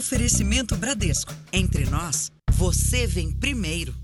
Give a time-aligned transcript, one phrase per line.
[0.00, 1.30] Oferecimento Bradesco.
[1.52, 3.94] Entre nós, você vem primeiro.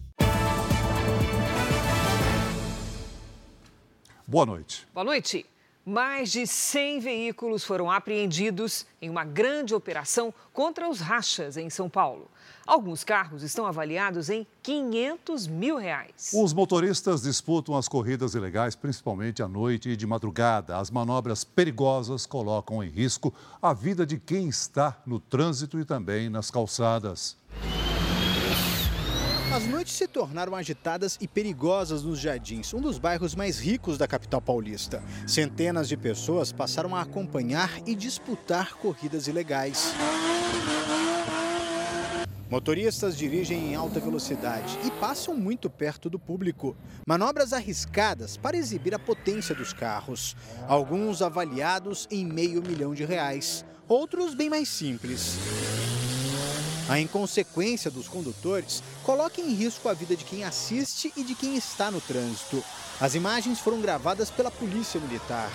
[4.26, 4.86] Boa noite.
[4.92, 5.46] Boa noite.
[5.88, 11.88] Mais de 100 veículos foram apreendidos em uma grande operação contra os rachas em São
[11.88, 12.28] Paulo.
[12.66, 16.32] Alguns carros estão avaliados em 500 mil reais.
[16.34, 20.76] Os motoristas disputam as corridas ilegais, principalmente à noite e de madrugada.
[20.76, 23.32] As manobras perigosas colocam em risco
[23.62, 27.36] a vida de quem está no trânsito e também nas calçadas.
[29.56, 34.06] As noites se tornaram agitadas e perigosas nos Jardins, um dos bairros mais ricos da
[34.06, 35.02] capital paulista.
[35.26, 39.94] Centenas de pessoas passaram a acompanhar e disputar corridas ilegais.
[42.50, 46.76] Motoristas dirigem em alta velocidade e passam muito perto do público.
[47.08, 50.36] Manobras arriscadas para exibir a potência dos carros.
[50.68, 55.38] Alguns avaliados em meio milhão de reais, outros bem mais simples.
[56.88, 61.56] A inconsequência dos condutores coloca em risco a vida de quem assiste e de quem
[61.56, 62.62] está no trânsito.
[63.00, 65.50] As imagens foram gravadas pela Polícia Militar.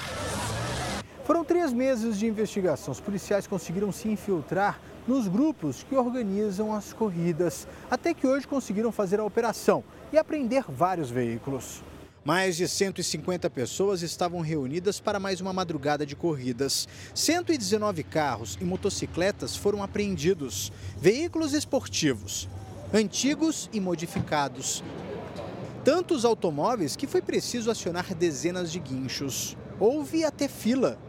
[1.24, 2.92] Foram três meses de investigação.
[2.92, 8.92] Os policiais conseguiram se infiltrar nos grupos que organizam as corridas, até que hoje conseguiram
[8.92, 11.82] fazer a operação e apreender vários veículos.
[12.24, 16.88] Mais de 150 pessoas estavam reunidas para mais uma madrugada de corridas.
[17.16, 20.72] 119 carros e motocicletas foram apreendidos.
[20.98, 22.48] Veículos esportivos,
[22.94, 24.84] antigos e modificados.
[25.84, 29.58] Tantos automóveis que foi preciso acionar dezenas de guinchos.
[29.80, 31.00] Houve até fila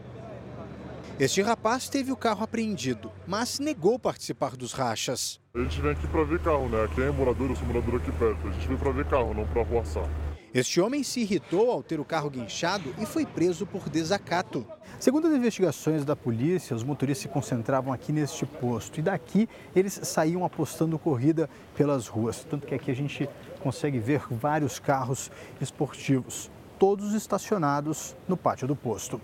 [1.19, 5.39] este rapaz teve o carro apreendido, mas negou participar dos rachas.
[5.53, 6.83] A gente vem aqui para ver carro, né?
[6.85, 8.47] Aqui é morador, eu sou morador aqui perto.
[8.47, 10.09] A gente veio para ver carro, não para arruaçar.
[10.53, 14.63] Este homem se irritou ao ter o carro guinchado e foi preso por desacato.
[14.99, 19.99] Segundo as investigações da polícia, os motoristas se concentravam aqui neste posto e daqui eles
[20.03, 22.43] saíam apostando corrida pelas ruas.
[22.43, 23.27] Tanto que aqui a gente
[23.61, 29.19] consegue ver vários carros esportivos, todos estacionados no pátio do posto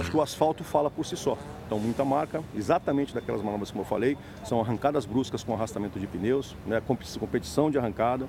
[0.00, 1.38] acho que o asfalto fala por si só.
[1.66, 6.06] Então, muita marca, exatamente daquelas manobras como eu falei, são arrancadas bruscas com arrastamento de
[6.06, 6.82] pneus, né,
[7.20, 8.26] competição de arrancada.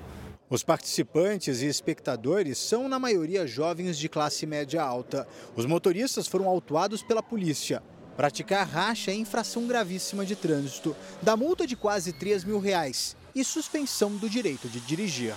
[0.50, 5.26] Os participantes e espectadores são, na maioria, jovens de classe média alta.
[5.56, 7.82] Os motoristas foram autuados pela polícia.
[8.16, 13.42] Praticar racha é infração gravíssima de trânsito, da multa de quase 3 mil reais e
[13.42, 15.34] suspensão do direito de dirigir.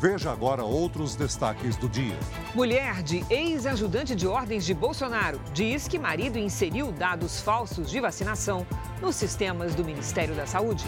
[0.00, 2.18] Veja agora outros destaques do dia.
[2.56, 8.66] Mulher de ex-ajudante de ordens de Bolsonaro diz que marido inseriu dados falsos de vacinação
[9.02, 10.84] nos sistemas do Ministério da Saúde.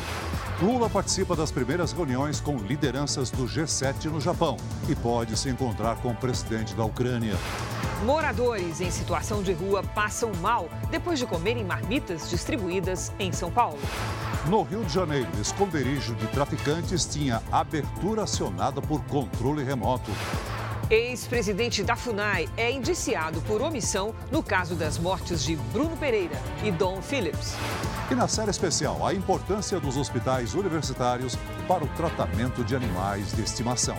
[0.62, 4.56] Lula participa das primeiras reuniões com lideranças do G7 no Japão
[4.88, 7.34] e pode se encontrar com o presidente da Ucrânia.
[8.04, 13.78] Moradores em situação de rua passam mal depois de comerem marmitas distribuídas em São Paulo.
[14.48, 20.10] No Rio de Janeiro, esconderijo de traficantes tinha abertura acionada por controle remoto.
[20.90, 26.70] Ex-presidente da FUNAI é indiciado por omissão no caso das mortes de Bruno Pereira e
[26.70, 27.54] Dom Phillips.
[28.10, 33.42] E na série especial, a importância dos hospitais universitários para o tratamento de animais de
[33.42, 33.96] estimação.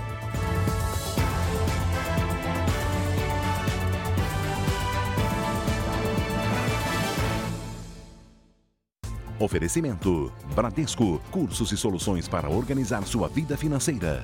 [9.40, 14.24] Oferecimento: Bradesco, cursos e soluções para organizar sua vida financeira.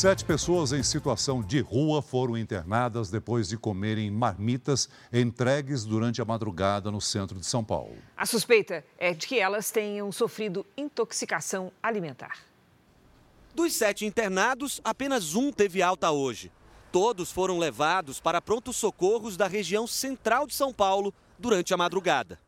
[0.00, 6.24] Sete pessoas em situação de rua foram internadas depois de comerem marmitas entregues durante a
[6.24, 7.98] madrugada no centro de São Paulo.
[8.16, 12.38] A suspeita é de que elas tenham sofrido intoxicação alimentar.
[13.54, 16.50] Dos sete internados, apenas um teve alta hoje.
[16.90, 22.38] Todos foram levados para prontos socorros da região central de São Paulo durante a madrugada.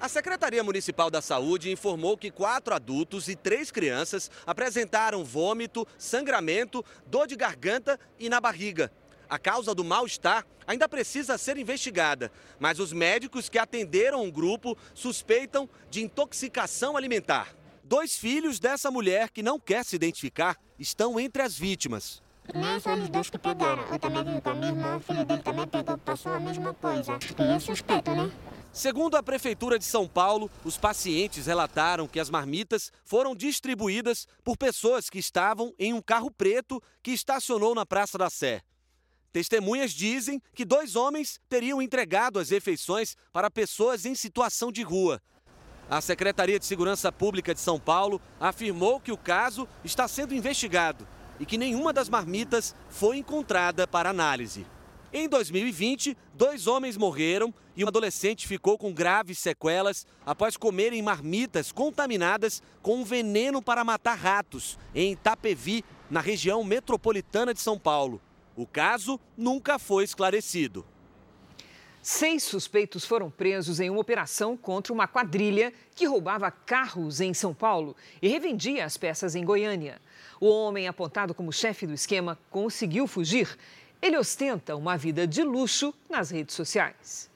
[0.00, 6.82] A Secretaria Municipal da Saúde informou que quatro adultos e três crianças apresentaram vômito, sangramento,
[7.06, 8.90] dor de garganta e na barriga.
[9.28, 14.74] A causa do mal-estar ainda precisa ser investigada, mas os médicos que atenderam o grupo
[14.94, 17.54] suspeitam de intoxicação alimentar.
[17.84, 22.22] Dois filhos dessa mulher, que não quer se identificar, estão entre as vítimas.
[22.54, 23.82] Não só eles dois que pegaram.
[23.92, 26.72] Eu também vi com a minha irmã, o filho dele também pegou, passou a mesma
[26.72, 27.18] coisa.
[27.38, 28.30] E é suspeito, né?
[28.72, 34.56] Segundo a Prefeitura de São Paulo, os pacientes relataram que as marmitas foram distribuídas por
[34.56, 38.62] pessoas que estavam em um carro preto que estacionou na Praça da Sé.
[39.32, 45.20] Testemunhas dizem que dois homens teriam entregado as refeições para pessoas em situação de rua.
[45.88, 51.06] A Secretaria de Segurança Pública de São Paulo afirmou que o caso está sendo investigado
[51.40, 54.64] e que nenhuma das marmitas foi encontrada para análise.
[55.12, 61.72] Em 2020, dois homens morreram e um adolescente ficou com graves sequelas após comerem marmitas
[61.72, 68.20] contaminadas com um veneno para matar ratos em Itapevi, na região metropolitana de São Paulo.
[68.56, 70.86] O caso nunca foi esclarecido.
[72.02, 77.52] Seis suspeitos foram presos em uma operação contra uma quadrilha que roubava carros em São
[77.52, 80.00] Paulo e revendia as peças em Goiânia.
[80.40, 83.54] O homem apontado como chefe do esquema conseguiu fugir.
[84.02, 87.28] Ele ostenta uma vida de luxo nas redes sociais.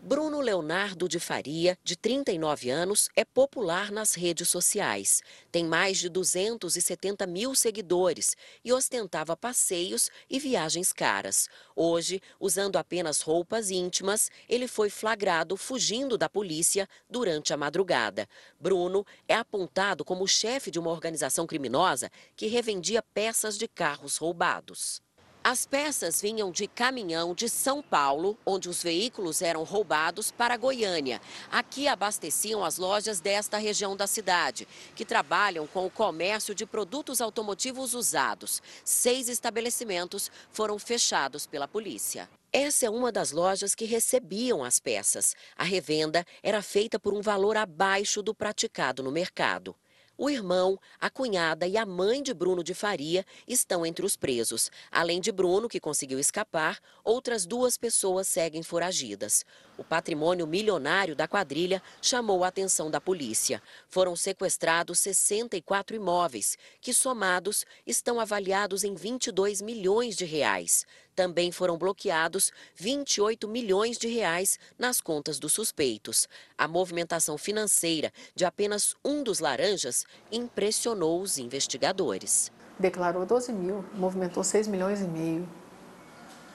[0.00, 5.22] Bruno Leonardo de Faria, de 39 anos, é popular nas redes sociais.
[5.50, 11.48] Tem mais de 270 mil seguidores e ostentava passeios e viagens caras.
[11.74, 18.28] Hoje, usando apenas roupas íntimas, ele foi flagrado fugindo da polícia durante a madrugada.
[18.60, 25.03] Bruno é apontado como chefe de uma organização criminosa que revendia peças de carros roubados.
[25.46, 31.20] As peças vinham de caminhão de São Paulo, onde os veículos eram roubados, para Goiânia.
[31.52, 37.20] Aqui abasteciam as lojas desta região da cidade, que trabalham com o comércio de produtos
[37.20, 38.62] automotivos usados.
[38.86, 42.26] Seis estabelecimentos foram fechados pela polícia.
[42.50, 45.36] Essa é uma das lojas que recebiam as peças.
[45.58, 49.76] A revenda era feita por um valor abaixo do praticado no mercado.
[50.16, 54.70] O irmão, a cunhada e a mãe de Bruno de Faria estão entre os presos.
[54.90, 59.44] Além de Bruno, que conseguiu escapar, outras duas pessoas seguem foragidas.
[59.76, 63.60] O patrimônio milionário da quadrilha chamou a atenção da polícia.
[63.88, 70.86] Foram sequestrados 64 imóveis, que somados estão avaliados em 22 milhões de reais.
[71.14, 76.28] Também foram bloqueados 28 milhões de reais nas contas dos suspeitos.
[76.58, 82.50] A movimentação financeira de apenas um dos laranjas impressionou os investigadores.
[82.78, 85.48] Declarou 12 mil, movimentou 6 milhões e meio.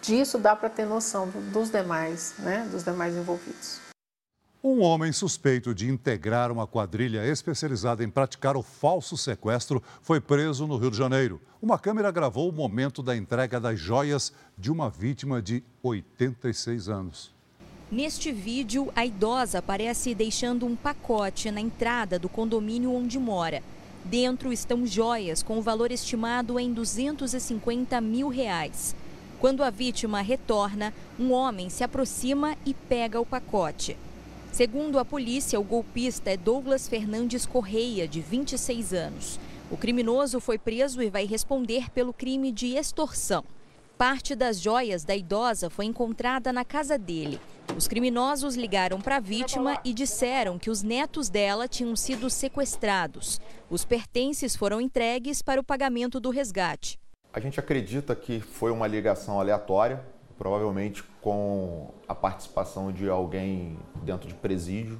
[0.01, 3.88] Disso dá para ter noção dos demais, né, dos demais envolvidos.
[4.61, 10.67] Um homem suspeito de integrar uma quadrilha especializada em praticar o falso sequestro foi preso
[10.67, 11.39] no Rio de Janeiro.
[11.61, 17.33] Uma câmera gravou o momento da entrega das joias de uma vítima de 86 anos.
[17.89, 23.63] Neste vídeo, a idosa aparece deixando um pacote na entrada do condomínio onde mora.
[24.03, 28.94] Dentro estão joias com o valor estimado em 250 mil reais.
[29.39, 33.95] Quando a vítima retorna, um homem se aproxima e pega o pacote.
[34.51, 39.39] Segundo a polícia, o golpista é Douglas Fernandes Correia, de 26 anos.
[39.71, 43.43] O criminoso foi preso e vai responder pelo crime de extorsão.
[43.97, 47.39] Parte das joias da idosa foi encontrada na casa dele.
[47.77, 53.39] Os criminosos ligaram para a vítima e disseram que os netos dela tinham sido sequestrados.
[53.69, 56.99] Os pertences foram entregues para o pagamento do resgate.
[57.31, 60.03] A gente acredita que foi uma ligação aleatória
[60.39, 65.00] provavelmente com a participação de alguém dentro de presídio,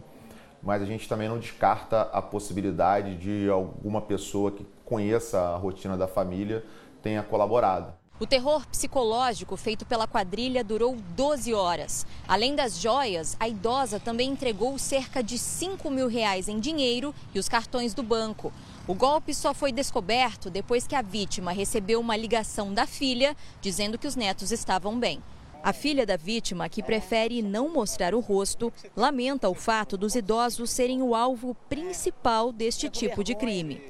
[0.62, 5.95] mas a gente também não descarta a possibilidade de alguma pessoa que conheça a rotina
[5.95, 6.65] da família
[7.01, 7.94] tenha colaborado.
[8.19, 12.06] O terror psicológico feito pela quadrilha durou 12 horas.
[12.27, 17.39] Além das joias, a idosa também entregou cerca de 5 mil reais em dinheiro e
[17.39, 18.51] os cartões do banco.
[18.85, 23.97] O golpe só foi descoberto depois que a vítima recebeu uma ligação da filha dizendo
[23.97, 25.23] que os netos estavam bem.
[25.61, 30.69] A filha da vítima, que prefere não mostrar o rosto, lamenta o fato dos idosos
[30.69, 33.81] serem o alvo principal deste tipo de crime.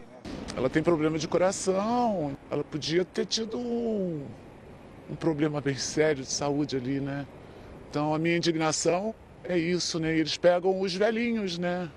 [0.55, 4.25] Ela tem problema de coração, ela podia ter tido um,
[5.11, 7.27] um problema bem sério de saúde ali, né?
[7.89, 10.17] Então a minha indignação é isso, né?
[10.17, 11.89] Eles pegam os velhinhos, né?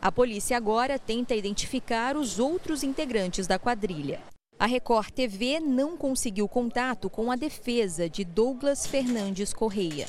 [0.00, 4.20] A polícia agora tenta identificar os outros integrantes da quadrilha.
[4.62, 10.06] A Record TV não conseguiu contato com a defesa de Douglas Fernandes Correia.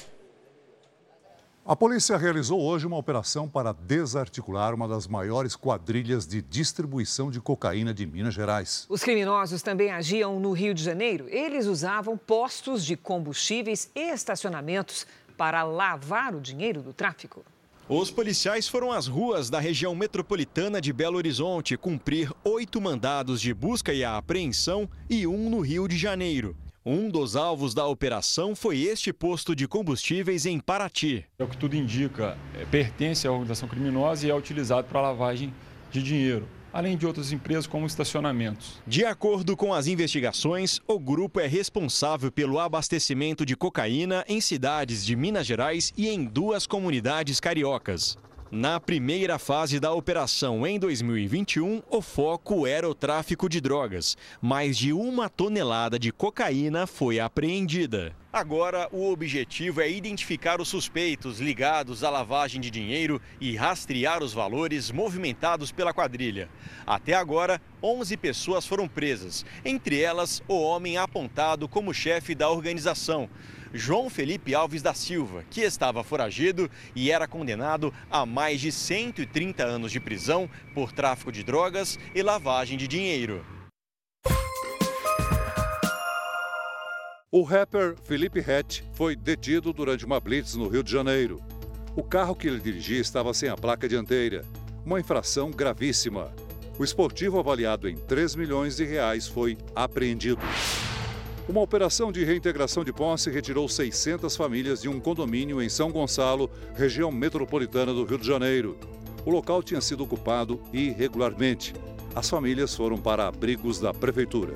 [1.65, 7.41] A polícia realizou hoje uma operação para desarticular uma das maiores quadrilhas de distribuição de
[7.41, 8.85] cocaína de Minas Gerais.
[8.89, 11.25] Os criminosos também agiam no Rio de Janeiro.
[11.29, 17.43] Eles usavam postos de combustíveis e estacionamentos para lavar o dinheiro do tráfico.
[17.89, 23.53] Os policiais foram às ruas da região metropolitana de Belo Horizonte cumprir oito mandados de
[23.53, 26.55] busca e apreensão e um no Rio de Janeiro.
[26.85, 31.25] Um dos alvos da operação foi este posto de combustíveis em Paraty.
[31.37, 35.53] É o que tudo indica, é, pertence à organização criminosa e é utilizado para lavagem
[35.91, 38.81] de dinheiro além de outras empresas como estacionamentos.
[38.85, 45.05] De acordo com as investigações, o grupo é responsável pelo abastecimento de cocaína em cidades
[45.05, 48.17] de Minas Gerais e em duas comunidades cariocas.
[48.55, 54.15] Na primeira fase da operação em 2021, o foco era o tráfico de drogas.
[54.39, 58.15] Mais de uma tonelada de cocaína foi apreendida.
[58.31, 64.33] Agora, o objetivo é identificar os suspeitos ligados à lavagem de dinheiro e rastrear os
[64.33, 66.47] valores movimentados pela quadrilha.
[66.85, 73.27] Até agora, 11 pessoas foram presas, entre elas o homem apontado como chefe da organização.
[73.73, 79.63] João Felipe Alves da Silva, que estava foragido e era condenado a mais de 130
[79.63, 83.43] anos de prisão por tráfico de drogas e lavagem de dinheiro.
[87.31, 91.41] O rapper Felipe Hatch foi detido durante uma blitz no Rio de Janeiro.
[91.95, 94.45] O carro que ele dirigia estava sem a placa dianteira,
[94.85, 96.31] uma infração gravíssima.
[96.77, 100.41] O esportivo avaliado em 3 milhões de reais foi apreendido.
[101.47, 106.49] Uma operação de reintegração de posse retirou 600 famílias de um condomínio em São Gonçalo,
[106.73, 108.77] região metropolitana do Rio de Janeiro.
[109.25, 111.73] O local tinha sido ocupado irregularmente.
[112.15, 114.53] As famílias foram para abrigos da prefeitura.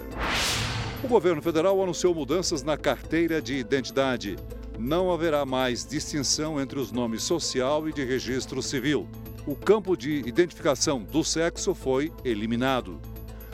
[1.03, 4.38] O governo federal anunciou mudanças na carteira de identidade.
[4.79, 9.10] Não haverá mais distinção entre os nomes social e de registro civil.
[9.46, 12.98] O campo de identificação do sexo foi eliminado.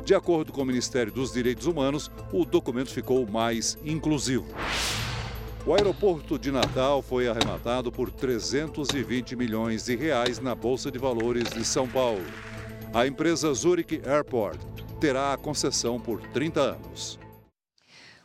[0.05, 4.45] De acordo com o Ministério dos Direitos Humanos, o documento ficou mais inclusivo.
[5.65, 11.49] O aeroporto de Natal foi arrematado por 320 milhões de reais na Bolsa de Valores
[11.51, 12.25] de São Paulo.
[12.93, 14.59] A empresa Zurich Airport
[14.99, 17.22] terá a concessão por 30 anos.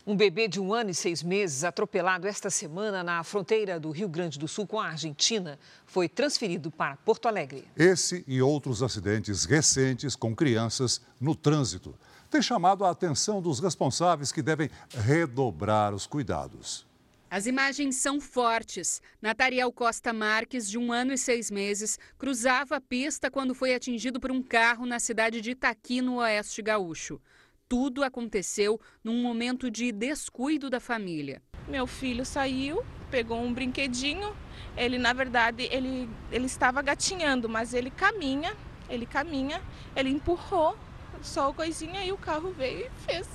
[0.08, 4.08] Um bebê de um ano e seis meses, atropelado esta semana na fronteira do Rio
[4.08, 7.68] Grande do Sul com a Argentina, foi transferido para Porto Alegre.
[7.76, 11.94] Esse e outros acidentes recentes com crianças no trânsito
[12.30, 16.86] têm chamado a atenção dos responsáveis que devem redobrar os cuidados.
[17.30, 19.02] As imagens são fortes.
[19.20, 24.18] Natariel Costa Marques, de um ano e seis meses, cruzava a pista quando foi atingido
[24.18, 27.20] por um carro na cidade de Itaqui, no Oeste Gaúcho
[27.68, 31.42] tudo aconteceu num momento de descuido da família.
[31.68, 34.34] Meu filho saiu, pegou um brinquedinho.
[34.76, 38.56] Ele, na verdade, ele, ele estava gatinhando, mas ele caminha,
[38.88, 39.60] ele caminha,
[39.94, 40.76] ele empurrou
[41.22, 43.28] só a coisinha e o carro veio e fez.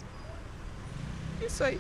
[1.46, 1.80] Isso aí.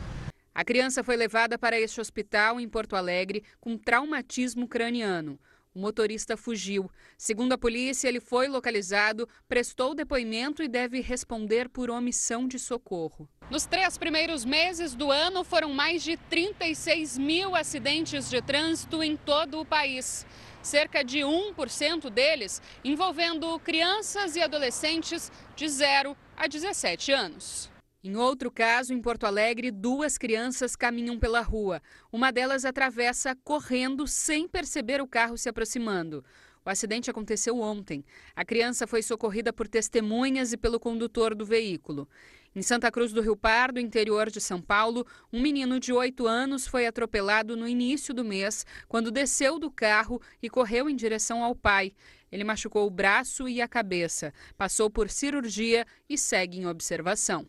[0.53, 5.39] A criança foi levada para este hospital em Porto Alegre com traumatismo craniano.
[5.73, 6.89] O motorista fugiu.
[7.17, 13.27] Segundo a polícia, ele foi localizado, prestou depoimento e deve responder por omissão de socorro.
[13.49, 19.17] Nos três primeiros meses do ano, foram mais de 36 mil acidentes de trânsito em
[19.17, 20.27] todo o país.
[20.61, 27.72] Cerca de 1% deles envolvendo crianças e adolescentes de 0 a 17 anos.
[28.05, 31.81] Em outro caso, em Porto Alegre, duas crianças caminham pela rua.
[32.11, 36.21] Uma delas atravessa correndo sem perceber o carro se aproximando.
[36.65, 38.03] O acidente aconteceu ontem.
[38.35, 42.09] A criança foi socorrida por testemunhas e pelo condutor do veículo.
[42.53, 46.67] Em Santa Cruz do Rio Pardo, interior de São Paulo, um menino de 8 anos
[46.67, 51.55] foi atropelado no início do mês, quando desceu do carro e correu em direção ao
[51.55, 51.93] pai.
[52.29, 57.47] Ele machucou o braço e a cabeça, passou por cirurgia e segue em observação.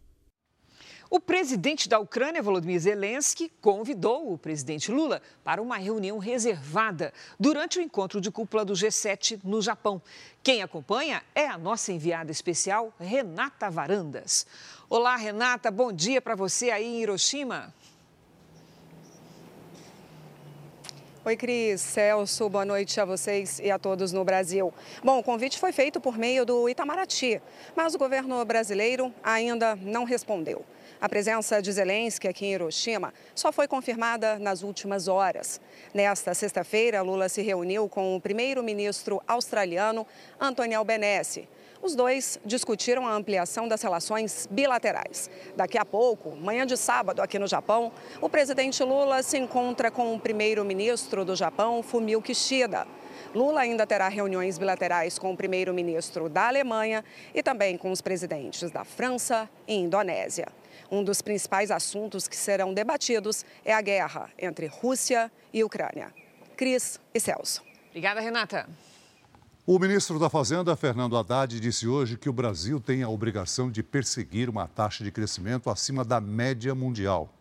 [1.14, 7.78] O presidente da Ucrânia, Volodymyr Zelensky, convidou o presidente Lula para uma reunião reservada durante
[7.78, 10.02] o encontro de cúpula do G7 no Japão.
[10.42, 14.44] Quem acompanha é a nossa enviada especial, Renata Varandas.
[14.90, 17.72] Olá, Renata, bom dia para você aí em Hiroshima.
[21.24, 21.80] Oi, Cris.
[21.80, 24.74] Celso, boa noite a vocês e a todos no Brasil.
[25.02, 27.40] Bom, o convite foi feito por meio do Itamaraty,
[27.76, 30.66] mas o governo brasileiro ainda não respondeu.
[31.04, 35.60] A presença de Zelensky aqui em Hiroshima só foi confirmada nas últimas horas.
[35.92, 40.06] Nesta sexta-feira, Lula se reuniu com o primeiro-ministro australiano
[40.40, 41.46] Anthony Albanese.
[41.82, 45.28] Os dois discutiram a ampliação das relações bilaterais.
[45.54, 50.14] Daqui a pouco, manhã de sábado, aqui no Japão, o presidente Lula se encontra com
[50.14, 52.86] o primeiro-ministro do Japão, Fumio Kishida.
[53.34, 58.70] Lula ainda terá reuniões bilaterais com o primeiro-ministro da Alemanha e também com os presidentes
[58.70, 60.48] da França e Indonésia.
[60.90, 66.12] Um dos principais assuntos que serão debatidos é a guerra entre Rússia e Ucrânia.
[66.56, 67.62] Cris e Celso.
[67.90, 68.68] Obrigada, Renata.
[69.66, 73.82] O ministro da Fazenda, Fernando Haddad, disse hoje que o Brasil tem a obrigação de
[73.82, 77.32] perseguir uma taxa de crescimento acima da média mundial.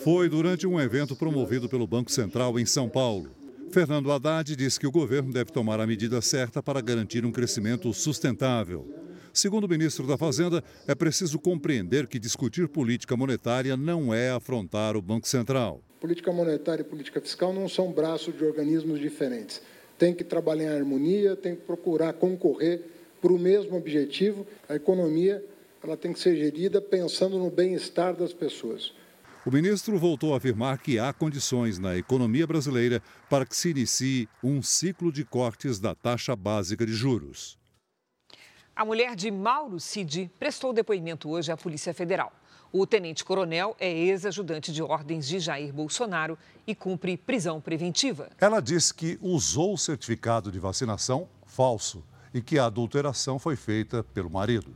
[0.00, 3.30] Foi durante um evento promovido pelo Banco Central em São Paulo.
[3.70, 7.92] Fernando Haddad disse que o governo deve tomar a medida certa para garantir um crescimento
[7.94, 9.03] sustentável.
[9.34, 14.96] Segundo o ministro da Fazenda, é preciso compreender que discutir política monetária não é afrontar
[14.96, 15.82] o Banco Central.
[16.00, 19.60] Política monetária e política fiscal não são braços de organismos diferentes.
[19.98, 22.82] tem que trabalhar em harmonia, tem que procurar concorrer
[23.20, 24.46] para o mesmo objetivo.
[24.68, 25.44] A economia
[25.82, 28.92] ela tem que ser gerida pensando no bem-estar das pessoas.
[29.44, 34.28] O ministro voltou a afirmar que há condições na economia brasileira para que se inicie
[34.44, 37.58] um ciclo de cortes da taxa básica de juros.
[38.76, 42.32] A mulher de Mauro Cid prestou depoimento hoje à Polícia Federal.
[42.72, 48.30] O tenente-coronel é ex-ajudante de ordens de Jair Bolsonaro e cumpre prisão preventiva.
[48.40, 52.02] Ela disse que usou o certificado de vacinação falso
[52.34, 54.74] e que a adulteração foi feita pelo marido.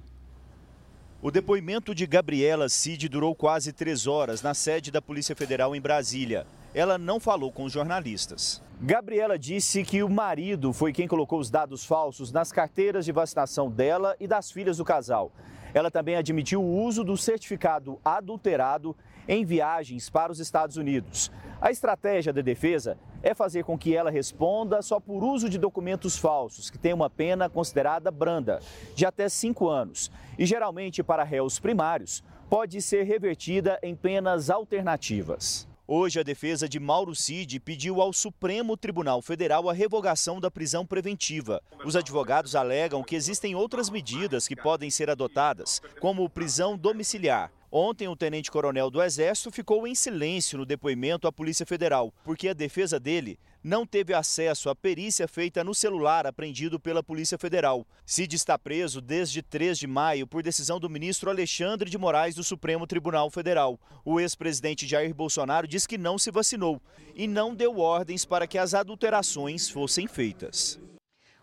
[1.21, 5.81] O depoimento de Gabriela Cid durou quase três horas na sede da Polícia Federal em
[5.81, 6.47] Brasília.
[6.75, 8.63] Ela não falou com os jornalistas.
[8.81, 13.71] Gabriela disse que o marido foi quem colocou os dados falsos nas carteiras de vacinação
[13.71, 15.33] dela e das filhas do casal.
[15.75, 18.95] Ela também admitiu o uso do certificado adulterado
[19.27, 21.31] em viagens para os Estados Unidos.
[21.61, 26.17] A estratégia da defesa é fazer com que ela responda só por uso de documentos
[26.17, 28.61] falsos, que tem uma pena considerada branda,
[28.95, 30.11] de até cinco anos.
[30.39, 35.69] E geralmente, para réus primários, pode ser revertida em penas alternativas.
[35.91, 40.85] Hoje, a defesa de Mauro Cid pediu ao Supremo Tribunal Federal a revogação da prisão
[40.85, 41.63] preventiva.
[41.83, 47.51] Os advogados alegam que existem outras medidas que podem ser adotadas, como prisão domiciliar.
[47.73, 52.55] Ontem, o tenente-coronel do Exército ficou em silêncio no depoimento à Polícia Federal, porque a
[52.55, 57.87] defesa dele não teve acesso à perícia feita no celular apreendido pela Polícia Federal.
[58.07, 62.45] Cid está preso desde 3 de maio por decisão do ministro Alexandre de Moraes do
[62.45, 63.79] Supremo Tribunal Federal.
[64.05, 66.81] O ex-presidente Jair Bolsonaro diz que não se vacinou
[67.15, 70.79] e não deu ordens para que as adulterações fossem feitas.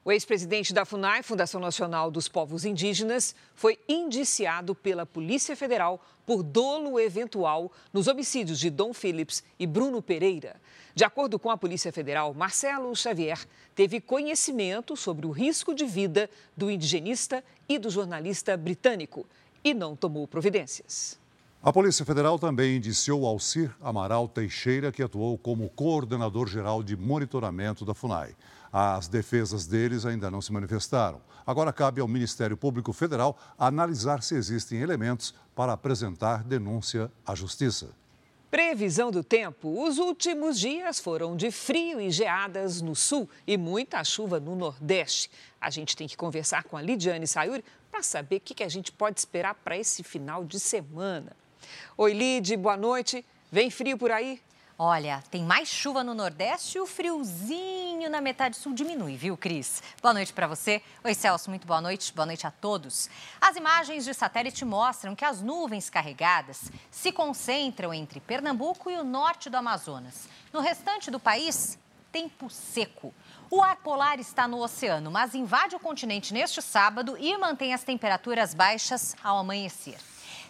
[0.07, 6.43] O ex-presidente da FUNAI, Fundação Nacional dos Povos Indígenas, foi indiciado pela Polícia Federal por
[6.43, 10.61] dolo eventual nos homicídios de Dom Phillips e Bruno Pereira.
[10.95, 16.29] De acordo com a Polícia Federal, Marcelo Xavier teve conhecimento sobre o risco de vida
[16.55, 19.25] do indigenista e do jornalista britânico
[19.61, 21.19] e não tomou providências.
[21.61, 27.83] A Polícia Federal também indiciou Alcir Amaral Teixeira, que atuou como coordenador geral de monitoramento
[27.83, 28.33] da FUNAI.
[28.71, 31.19] As defesas deles ainda não se manifestaram.
[31.45, 37.89] Agora cabe ao Ministério Público Federal analisar se existem elementos para apresentar denúncia à Justiça.
[38.55, 44.01] Previsão do tempo: os últimos dias foram de frio e geadas no sul e muita
[44.01, 45.29] chuva no nordeste.
[45.59, 48.93] A gente tem que conversar com a Lidiane Sayuri para saber o que a gente
[48.93, 51.35] pode esperar para esse final de semana.
[51.97, 53.25] Oi, Lid, boa noite.
[53.51, 54.39] Vem frio por aí?
[54.77, 59.81] Olha, tem mais chuva no Nordeste e o friozinho na metade sul diminui, viu, Cris?
[60.01, 60.81] Boa noite para você.
[61.01, 62.11] Oi, Celso, muito boa noite.
[62.11, 63.09] Boa noite a todos.
[63.39, 69.03] As imagens de satélite mostram que as nuvens carregadas se concentram entre Pernambuco e o
[69.05, 70.27] norte do Amazonas.
[70.51, 71.79] No restante do país,
[72.11, 73.13] tempo seco.
[73.49, 77.85] O ar polar está no oceano, mas invade o continente neste sábado e mantém as
[77.85, 79.99] temperaturas baixas ao amanhecer.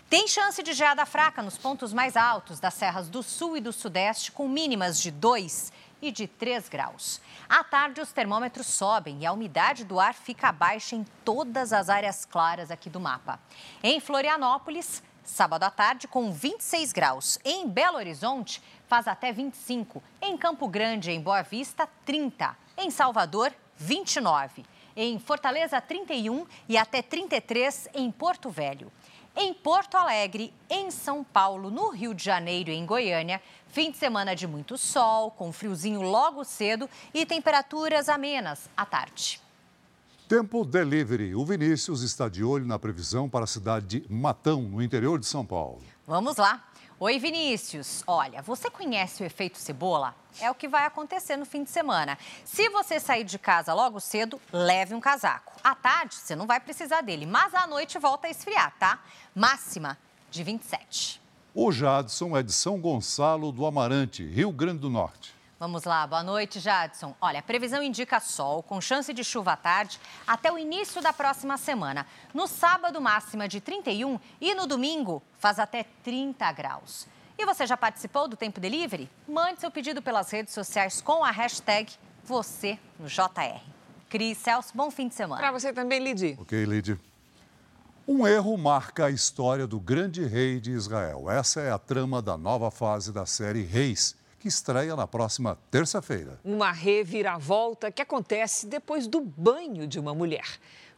[0.07, 3.73] Tem chance de geada fraca nos pontos mais altos das serras do sul e do
[3.73, 7.19] sudeste, com mínimas de 2 e de 3 graus.
[7.49, 11.89] À tarde, os termômetros sobem e a umidade do ar fica baixa em todas as
[11.89, 13.39] áreas claras aqui do mapa.
[13.81, 17.39] Em Florianópolis, sábado à tarde, com 26 graus.
[17.43, 20.03] Em Belo Horizonte, faz até 25.
[20.21, 22.55] Em Campo Grande, em Boa Vista, 30.
[22.77, 24.63] Em Salvador, 29.
[24.95, 28.91] Em Fortaleza, 31 e até 33 em Porto Velho.
[29.37, 33.97] Em Porto Alegre, em São Paulo, no Rio de Janeiro e em Goiânia, fim de
[33.97, 39.41] semana de muito sol, com friozinho logo cedo e temperaturas amenas à tarde.
[40.27, 41.35] Tempo delivery.
[41.35, 45.25] O Vinícius está de olho na previsão para a cidade de Matão, no interior de
[45.25, 45.83] São Paulo.
[46.07, 46.63] Vamos lá.
[46.97, 48.05] Oi, Vinícius.
[48.07, 50.15] Olha, você conhece o efeito cebola?
[50.39, 52.17] É o que vai acontecer no fim de semana.
[52.45, 55.51] Se você sair de casa logo cedo, leve um casaco.
[55.61, 59.03] À tarde, você não vai precisar dele, mas à noite volta a esfriar, tá?
[59.35, 59.97] Máxima
[60.31, 61.21] de 27.
[61.53, 65.34] O Jadson é de São Gonçalo do Amarante, Rio Grande do Norte.
[65.65, 67.15] Vamos lá, boa noite, Jadson.
[67.19, 71.11] Olha, a previsão indica sol, com chance de chuva à tarde, até o início da
[71.11, 72.05] próxima semana.
[72.35, 77.07] No sábado, máxima de 31 e no domingo, faz até 30 graus.
[77.35, 79.09] E você já participou do Tempo Delivery?
[79.27, 81.91] Mande seu pedido pelas redes sociais com a hashtag
[82.23, 83.59] você no JR.
[84.07, 85.41] Cris, Celso, bom fim de semana.
[85.41, 86.37] Para você também, Lidi.
[86.39, 86.95] Ok, Lidi.
[88.07, 91.27] Um erro marca a história do grande rei de Israel.
[91.27, 96.39] Essa é a trama da nova fase da série Reis que estreia na próxima terça-feira.
[96.45, 100.45] Uma reviravolta que acontece depois do banho de uma mulher.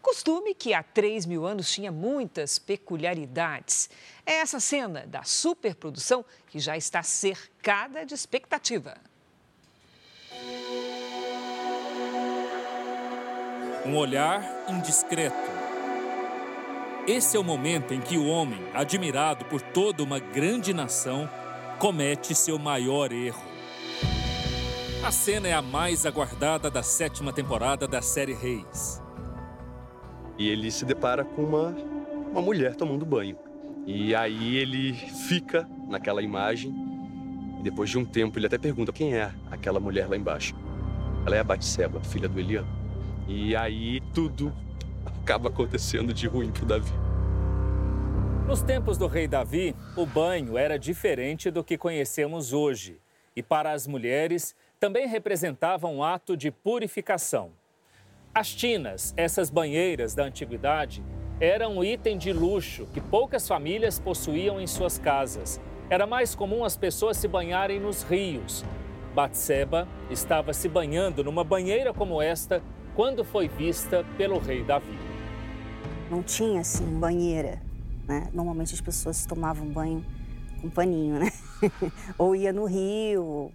[0.02, 3.90] Costume que há 3 mil anos tinha muitas peculiaridades.
[4.26, 8.98] É essa cena da superprodução que já está cercada de expectativa.
[13.86, 15.50] um olhar indiscreto.
[17.08, 21.30] Esse é o momento em que o homem, admirado por toda uma grande nação,
[21.78, 23.44] comete seu maior erro.
[25.06, 29.02] A cena é a mais aguardada da sétima temporada da série Reis.
[30.38, 31.76] E ele se depara com uma,
[32.32, 33.38] uma mulher tomando banho.
[33.86, 36.74] E aí ele fica naquela imagem.
[37.60, 40.56] E depois de um tempo ele até pergunta quem é aquela mulher lá embaixo.
[41.26, 42.66] Ela é a Batseba, filha do Eliam.
[43.28, 44.52] E aí tudo
[45.06, 47.07] acaba acontecendo de ruim pro Davi.
[48.48, 52.98] Nos tempos do rei Davi, o banho era diferente do que conhecemos hoje.
[53.36, 57.52] E para as mulheres, também representava um ato de purificação.
[58.34, 61.04] As tinas, essas banheiras da antiguidade,
[61.42, 65.60] eram um item de luxo que poucas famílias possuíam em suas casas.
[65.90, 68.64] Era mais comum as pessoas se banharem nos rios.
[69.14, 72.64] Batseba estava se banhando numa banheira como esta
[72.96, 74.98] quando foi vista pelo rei Davi.
[76.10, 77.67] Não tinha assim banheira,
[78.08, 78.30] né?
[78.34, 80.06] Normalmente as pessoas tomavam banho
[80.62, 81.32] com paninho, né?
[82.18, 83.52] ou ia no rio,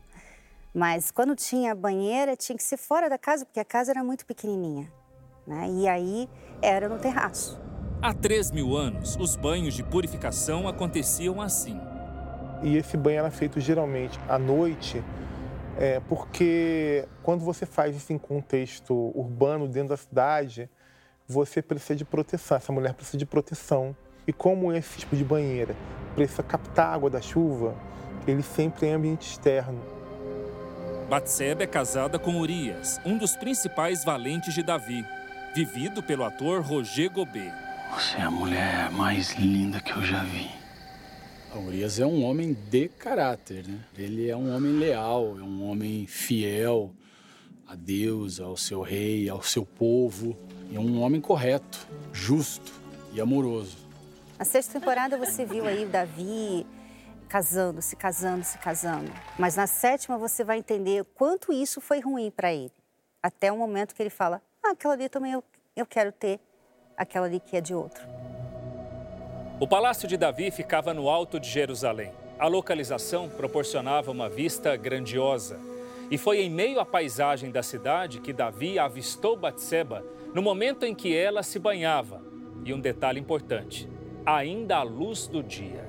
[0.75, 4.25] mas quando tinha banheira, tinha que ser fora da casa, porque a casa era muito
[4.25, 4.91] pequenininha.
[5.47, 5.69] Né?
[5.71, 6.29] E aí
[6.63, 7.61] era no terraço.
[8.01, 11.79] Há 3 mil anos, os banhos de purificação aconteciam assim.
[12.63, 15.03] E esse banho era feito geralmente à noite,
[15.77, 20.71] é, porque quando você faz isso em contexto urbano, dentro da cidade,
[21.29, 22.57] você precisa de proteção.
[22.57, 23.95] Essa mulher precisa de proteção.
[24.27, 25.75] E como esse tipo de banheira
[26.15, 27.75] precisa captar água da chuva,
[28.27, 29.81] ele sempre é em ambiente externo.
[31.09, 35.05] Batseba é casada com Urias, um dos principais valentes de Davi,
[35.55, 37.53] vivido pelo ator Roger Gobet.
[37.95, 40.49] Você é a mulher mais linda que eu já vi.
[41.55, 43.81] Urias é um homem de caráter, né?
[43.99, 46.95] Ele é um homem leal, é um homem fiel
[47.69, 50.35] a Deus, ao seu rei, ao seu povo.
[50.73, 52.73] É um homem correto, justo
[53.13, 53.82] e amoroso.
[54.43, 56.67] Na sexta temporada você viu aí o Davi
[57.29, 59.09] casando, se casando, se casando.
[59.39, 62.73] Mas na sétima você vai entender quanto isso foi ruim para ele.
[63.23, 65.45] Até o momento que ele fala: ah, aquela ali também eu,
[65.77, 66.41] eu quero ter,
[66.97, 68.03] aquela ali que é de outro.
[69.61, 72.13] O palácio de Davi ficava no alto de Jerusalém.
[72.37, 75.57] A localização proporcionava uma vista grandiosa.
[76.11, 80.97] E foi em meio à paisagem da cidade que Davi avistou Batseba no momento em
[80.97, 82.21] que ela se banhava.
[82.65, 83.89] E um detalhe importante:
[84.25, 85.85] ainda à luz do dia.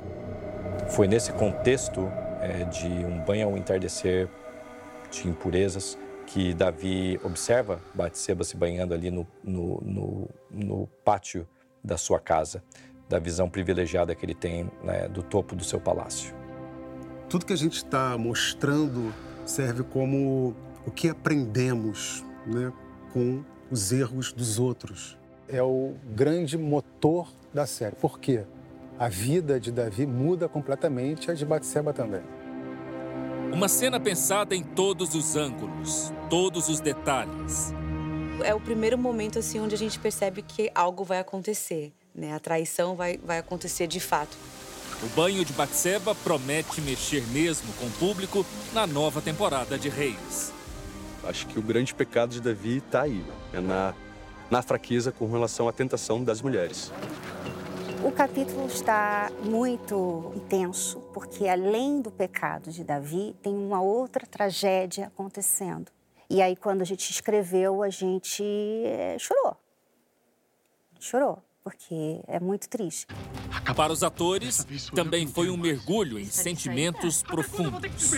[0.89, 4.29] Foi nesse contexto é, de um banho ao entardecer
[5.11, 11.47] de impurezas que Davi observa Batseba se banhando ali no, no, no, no, pátio
[11.83, 12.63] da sua casa,
[13.07, 16.33] da visão privilegiada que ele tem né, do topo do seu palácio.
[17.29, 19.13] Tudo que a gente está mostrando
[19.45, 22.71] serve como o que aprendemos né,
[23.11, 25.17] com os erros dos outros.
[25.47, 27.95] É o grande motor da série.
[27.95, 28.43] Por quê?
[28.99, 32.21] a vida de Davi muda completamente, a de Batseba também.
[33.51, 37.73] Uma cena pensada em todos os ângulos, todos os detalhes.
[38.43, 42.33] É o primeiro momento assim onde a gente percebe que algo vai acontecer, né?
[42.33, 44.35] A traição vai, vai acontecer de fato.
[45.03, 50.51] O banho de Batseba promete mexer mesmo com o público na nova temporada de Reis.
[51.25, 53.93] Acho que o grande pecado de Davi está aí, é na,
[54.53, 56.91] na fraqueza com relação à tentação das mulheres.
[58.03, 65.07] O capítulo está muito intenso, porque além do pecado de Davi, tem uma outra tragédia
[65.07, 65.91] acontecendo.
[66.29, 68.43] E aí, quando a gente escreveu, a gente
[68.85, 69.57] é, chorou.
[70.99, 73.07] Chorou, porque é muito triste.
[73.75, 78.13] Para os atores, também foi um mergulho em sentimentos profundos.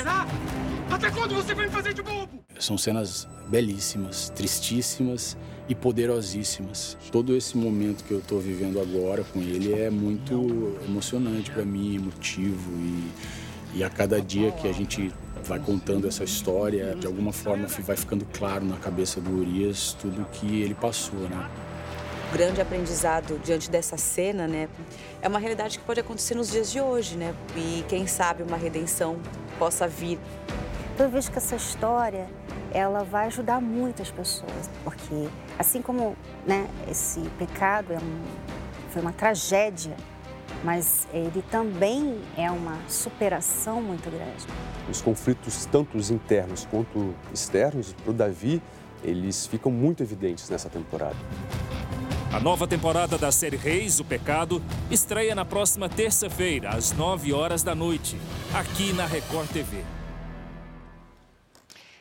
[0.92, 2.44] Até quando você vai me fazer de bobo?
[2.60, 6.98] São cenas belíssimas, tristíssimas e poderosíssimas.
[7.12, 11.96] Todo esse momento que eu estou vivendo agora com ele é muito emocionante para mim,
[11.96, 15.12] emotivo e, e a cada dia que a gente
[15.44, 20.26] vai contando essa história, de alguma forma vai ficando claro na cabeça do Urias tudo
[20.32, 21.50] que ele passou, né?
[22.30, 24.68] O grande aprendizado diante dessa cena, né,
[25.22, 27.34] é uma realidade que pode acontecer nos dias de hoje, né?
[27.56, 29.18] E quem sabe uma redenção
[29.60, 30.20] possa vir.
[30.98, 32.28] Eu vejo que essa história
[32.76, 36.14] ela vai ajudar muitas pessoas, porque assim como
[36.46, 38.24] né, esse pecado é um,
[38.90, 39.96] foi uma tragédia,
[40.62, 44.46] mas ele também é uma superação muito grande.
[44.90, 48.62] Os conflitos, tanto os internos quanto externos, para o Davi,
[49.02, 51.16] eles ficam muito evidentes nessa temporada.
[52.34, 54.62] A nova temporada da série Reis, O Pecado,
[54.92, 58.20] estreia na próxima terça-feira, às 9 horas da noite,
[58.54, 59.82] aqui na Record TV.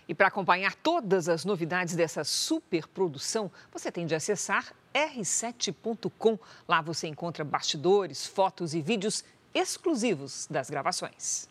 [0.08, 6.38] E para acompanhar todas as novidades dessa superprodução, você tem de acessar r7.com.
[6.68, 11.48] Lá você encontra bastidores, fotos e vídeos exclusivos das gravações.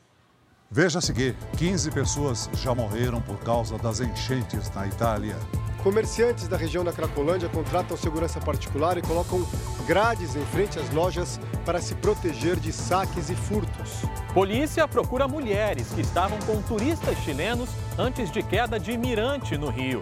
[0.70, 5.36] Veja a seguir: 15 pessoas já morreram por causa das enchentes na Itália.
[5.84, 9.46] Comerciantes da região da Cracolândia contratam segurança particular e colocam
[9.86, 14.04] grades em frente às lojas para se proteger de saques e furtos.
[14.34, 20.02] Polícia procura mulheres que estavam com turistas chilenos antes de queda de mirante no Rio.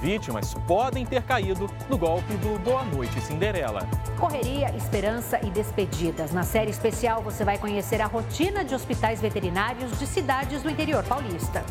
[0.00, 3.88] Vítimas podem ter caído no golpe do Boa Noite Cinderela.
[4.18, 6.32] Correria, esperança e despedidas.
[6.32, 11.04] Na série especial você vai conhecer a rotina de hospitais veterinários de cidades do interior
[11.04, 11.62] paulista.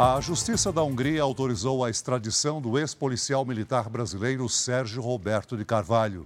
[0.00, 6.24] A Justiça da Hungria autorizou a extradição do ex-policial militar brasileiro Sérgio Roberto de Carvalho.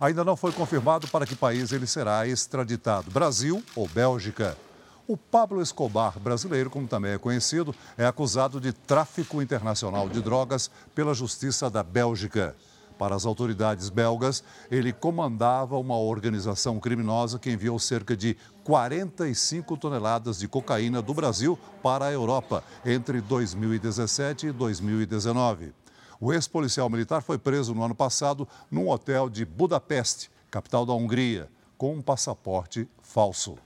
[0.00, 4.58] Ainda não foi confirmado para que país ele será extraditado: Brasil ou Bélgica.
[5.06, 10.68] O Pablo Escobar brasileiro, como também é conhecido, é acusado de tráfico internacional de drogas
[10.92, 12.56] pela Justiça da Bélgica.
[13.02, 20.38] Para as autoridades belgas, ele comandava uma organização criminosa que enviou cerca de 45 toneladas
[20.38, 25.74] de cocaína do Brasil para a Europa entre 2017 e 2019.
[26.20, 31.50] O ex-policial militar foi preso no ano passado num hotel de Budapeste, capital da Hungria,
[31.76, 33.56] com um passaporte falso.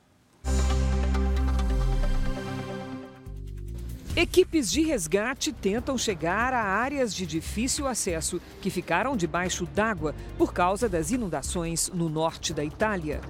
[4.16, 10.54] Equipes de resgate tentam chegar a áreas de difícil acesso que ficaram debaixo d'água por
[10.54, 13.20] causa das inundações no norte da Itália.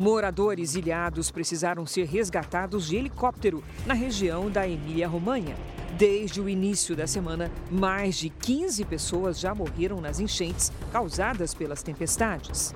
[0.00, 5.54] Moradores ilhados precisaram ser resgatados de helicóptero na região da Emília-Romanha.
[5.96, 11.84] Desde o início da semana, mais de 15 pessoas já morreram nas enchentes causadas pelas
[11.84, 12.74] tempestades.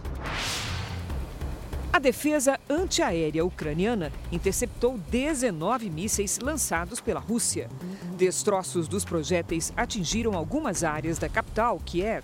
[1.97, 7.71] A defesa antiaérea ucraniana interceptou 19 mísseis lançados pela Rússia.
[8.19, 12.23] Destroços dos projéteis atingiram algumas áreas da capital, Kiev.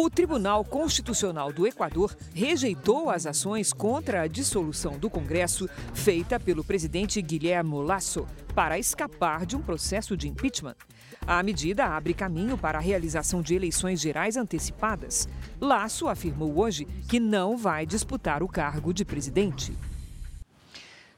[0.00, 6.62] O Tribunal Constitucional do Equador rejeitou as ações contra a dissolução do Congresso feita pelo
[6.62, 10.76] presidente Guilherme Lasso para escapar de um processo de impeachment.
[11.26, 15.28] A medida abre caminho para a realização de eleições gerais antecipadas.
[15.60, 19.76] Lasso afirmou hoje que não vai disputar o cargo de presidente.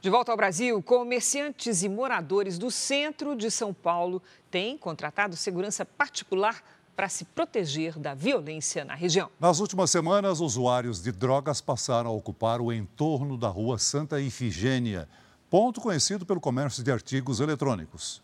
[0.00, 5.84] De volta ao Brasil, comerciantes e moradores do centro de São Paulo têm contratado segurança
[5.84, 6.62] particular
[6.96, 9.30] para se proteger da violência na região.
[9.38, 15.08] Nas últimas semanas, usuários de drogas passaram a ocupar o entorno da rua Santa Ifigênia,
[15.48, 18.22] ponto conhecido pelo comércio de artigos eletrônicos.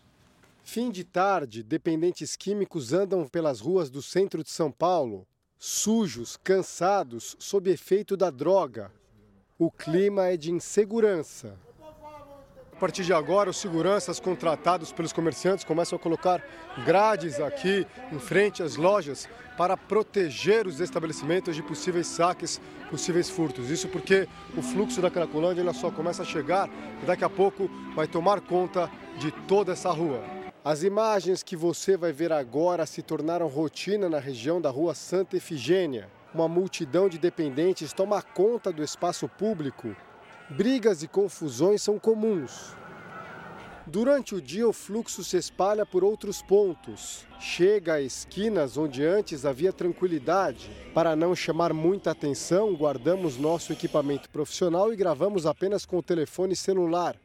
[0.63, 5.25] Fim de tarde, dependentes químicos andam pelas ruas do centro de São Paulo,
[5.57, 8.91] sujos, cansados, sob efeito da droga.
[9.57, 11.57] O clima é de insegurança.
[12.77, 16.43] A partir de agora, os seguranças contratados pelos comerciantes começam a colocar
[16.85, 22.61] grades aqui em frente às lojas para proteger os estabelecimentos de possíveis saques,
[22.91, 23.71] possíveis furtos.
[23.71, 26.69] Isso porque o fluxo da Cracolândia ela só começa a chegar
[27.01, 30.23] e daqui a pouco vai tomar conta de toda essa rua.
[30.63, 35.35] As imagens que você vai ver agora se tornaram rotina na região da rua Santa
[35.35, 36.11] Efigênia.
[36.31, 39.95] Uma multidão de dependentes toma conta do espaço público
[40.49, 42.73] Brigas e confusões são comuns.
[43.85, 47.25] Durante o dia, o fluxo se espalha por outros pontos.
[47.37, 50.69] Chega a esquinas onde antes havia tranquilidade.
[50.93, 56.55] Para não chamar muita atenção, guardamos nosso equipamento profissional e gravamos apenas com o telefone
[56.55, 57.17] celular.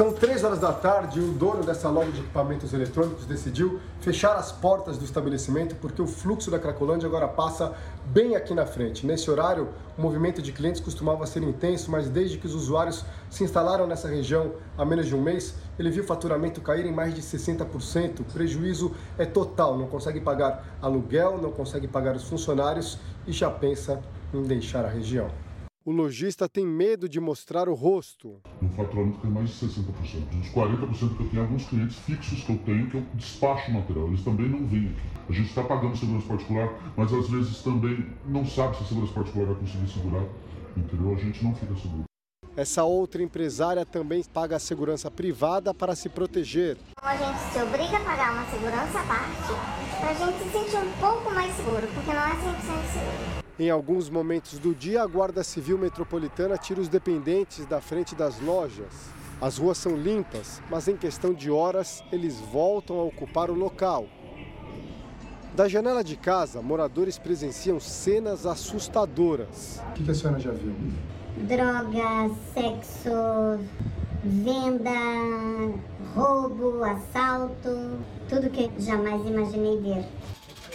[0.00, 4.34] São três horas da tarde e o dono dessa loja de equipamentos eletrônicos decidiu fechar
[4.34, 7.74] as portas do estabelecimento porque o fluxo da Cracolândia agora passa
[8.06, 9.04] bem aqui na frente.
[9.04, 13.44] Nesse horário, o movimento de clientes costumava ser intenso, mas desde que os usuários se
[13.44, 17.14] instalaram nessa região há menos de um mês, ele viu o faturamento cair em mais
[17.14, 18.20] de 60%.
[18.20, 23.50] O prejuízo é total, não consegue pagar aluguel, não consegue pagar os funcionários e já
[23.50, 24.00] pensa
[24.32, 25.28] em deixar a região.
[25.82, 28.38] O lojista tem medo de mostrar o rosto.
[28.60, 29.82] O faturamento cai mais de 60%.
[30.28, 33.74] Dos 40% que eu tenho, alguns clientes fixos que eu tenho que eu despacho o
[33.74, 34.08] material.
[34.08, 35.00] Eles também não vêm aqui.
[35.30, 39.14] A gente está pagando segurança particular, mas às vezes também não sabe se a segurança
[39.14, 40.26] particular vai conseguir segurar.
[40.76, 41.14] Entendeu?
[41.14, 42.04] A gente não fica seguro.
[42.54, 46.76] Essa outra empresária também paga a segurança privada para se proteger.
[47.00, 50.76] A gente se obriga a pagar uma segurança à parte para a gente se sentir
[50.76, 52.36] um pouco mais seguro, porque não é 100%
[52.92, 53.39] seguro.
[53.60, 58.40] Em alguns momentos do dia, a Guarda Civil Metropolitana tira os dependentes da frente das
[58.40, 59.10] lojas.
[59.38, 64.06] As ruas são limpas, mas em questão de horas, eles voltam a ocupar o local.
[65.54, 69.82] Da janela de casa, moradores presenciam cenas assustadoras.
[69.90, 70.72] O que a senhora já viu?
[71.46, 73.60] Droga, sexo,
[74.24, 74.90] venda,
[76.14, 80.06] roubo, assalto, tudo que jamais imaginei ver.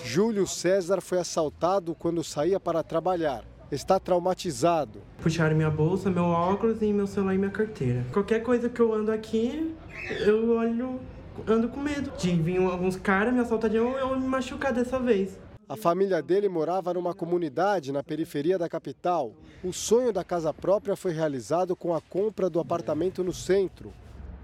[0.06, 3.44] Júlio César foi assaltado quando saía para trabalhar.
[3.72, 5.02] Está traumatizado.
[5.20, 8.06] Puxaram minha bolsa, meu óculos e meu celular e minha carteira.
[8.14, 9.76] Qualquer coisa que eu ando aqui,
[10.24, 11.00] eu olho
[11.48, 15.40] ando com medo de vir alguns caras me assaltariam ou eu me machucar dessa vez.
[15.68, 19.34] A família dele morava numa comunidade na periferia da capital.
[19.64, 23.92] O sonho da casa própria foi realizado com a compra do apartamento no centro.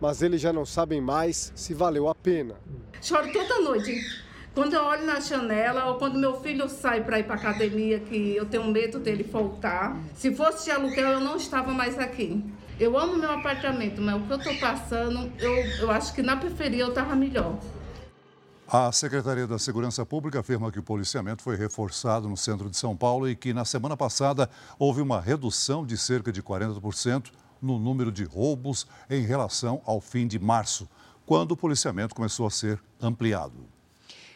[0.02, 2.56] Mas eles já não sabem mais se valeu a pena.
[3.00, 4.31] Choro toda noite.
[4.54, 8.36] Quando eu olho na janela ou quando meu filho sai para ir para academia, que
[8.36, 9.98] eu tenho medo dele faltar.
[10.14, 12.44] Se fosse de aluguel, eu não estava mais aqui.
[12.78, 16.36] Eu amo meu apartamento, mas o que eu estou passando, eu, eu acho que na
[16.36, 17.58] periferia eu estava melhor.
[18.68, 22.96] A Secretaria da Segurança Pública afirma que o policiamento foi reforçado no centro de São
[22.96, 28.12] Paulo e que na semana passada houve uma redução de cerca de 40% no número
[28.12, 30.90] de roubos em relação ao fim de março,
[31.26, 33.81] quando o policiamento começou a ser ampliado.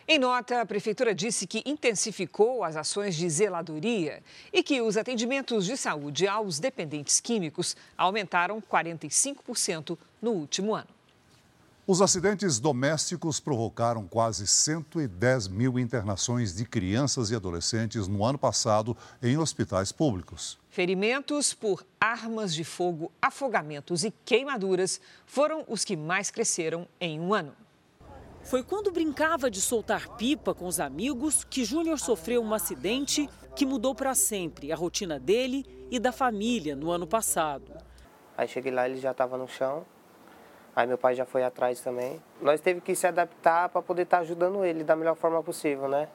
[0.08, 4.22] Em nota, a Prefeitura disse que intensificou as ações de zeladoria
[4.54, 10.90] e que os atendimentos de saúde aos dependentes químicos aumentaram 45% no último ano.
[11.88, 18.96] Os acidentes domésticos provocaram quase 110 mil internações de crianças e adolescentes no ano passado
[19.24, 20.60] em hospitais públicos.
[20.70, 27.34] Ferimentos por armas de fogo, afogamentos e queimaduras foram os que mais cresceram em um
[27.34, 27.65] ano.
[28.46, 33.66] Foi quando brincava de soltar pipa com os amigos que Júnior sofreu um acidente que
[33.66, 37.74] mudou para sempre a rotina dele e da família no ano passado.
[38.38, 39.84] Aí cheguei lá, ele já estava no chão.
[40.76, 42.22] Aí meu pai já foi atrás também.
[42.40, 45.90] Nós teve que se adaptar para poder estar tá ajudando ele da melhor forma possível,
[45.90, 46.08] né?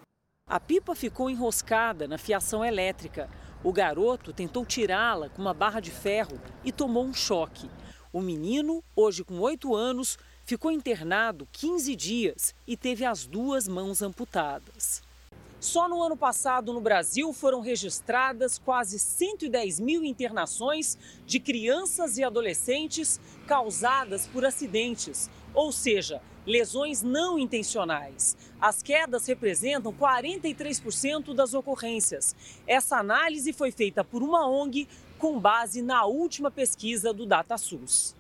[0.47, 3.29] A pipa ficou enroscada na fiação elétrica.
[3.65, 7.69] O garoto tentou tirá-la com uma barra de ferro e tomou um choque.
[8.13, 10.17] O menino, hoje com oito anos,
[10.51, 15.01] ficou internado 15 dias e teve as duas mãos amputadas.
[15.61, 22.25] Só no ano passado, no Brasil, foram registradas quase 110 mil internações de crianças e
[22.25, 28.37] adolescentes causadas por acidentes, ou seja, lesões não intencionais.
[28.61, 32.35] As quedas representam 43% das ocorrências.
[32.67, 38.19] Essa análise foi feita por uma ONG com base na última pesquisa do DataSUS.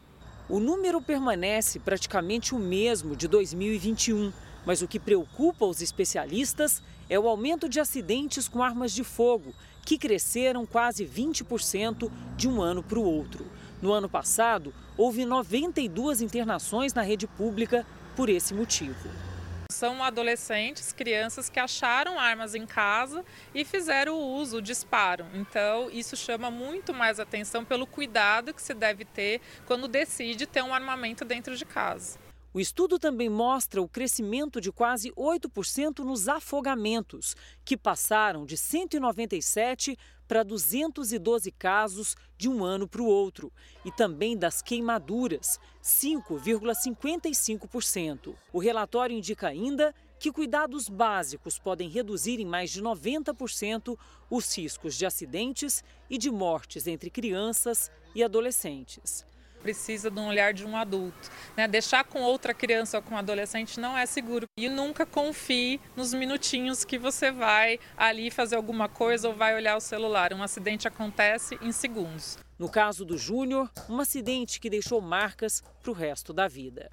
[0.50, 4.32] O número permanece praticamente o mesmo de 2021,
[4.66, 9.54] mas o que preocupa os especialistas é o aumento de acidentes com armas de fogo,
[9.86, 13.46] que cresceram quase 20% de um ano para o outro.
[13.80, 17.86] No ano passado, houve 92 internações na rede pública
[18.16, 19.29] por esse motivo.
[19.70, 25.26] São adolescentes, crianças que acharam armas em casa e fizeram o uso, o disparo.
[25.34, 30.62] Então, isso chama muito mais atenção pelo cuidado que se deve ter quando decide ter
[30.62, 32.18] um armamento dentro de casa.
[32.52, 39.96] O estudo também mostra o crescimento de quase 8% nos afogamentos, que passaram de 197
[40.30, 43.52] para 212 casos de um ano para o outro,
[43.84, 48.36] e também das queimaduras, 5,55%.
[48.52, 53.98] O relatório indica ainda que cuidados básicos podem reduzir em mais de 90%
[54.30, 59.28] os riscos de acidentes e de mortes entre crianças e adolescentes
[59.60, 61.30] precisa de um olhar de um adulto.
[61.56, 61.68] Né?
[61.68, 64.46] Deixar com outra criança ou com um adolescente não é seguro.
[64.58, 69.76] E nunca confie nos minutinhos que você vai ali fazer alguma coisa ou vai olhar
[69.76, 70.32] o celular.
[70.32, 72.38] Um acidente acontece em segundos.
[72.58, 76.90] No caso do Júnior, um acidente que deixou marcas para o resto da vida.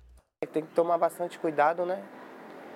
[0.54, 2.02] Tem que tomar bastante cuidado, né?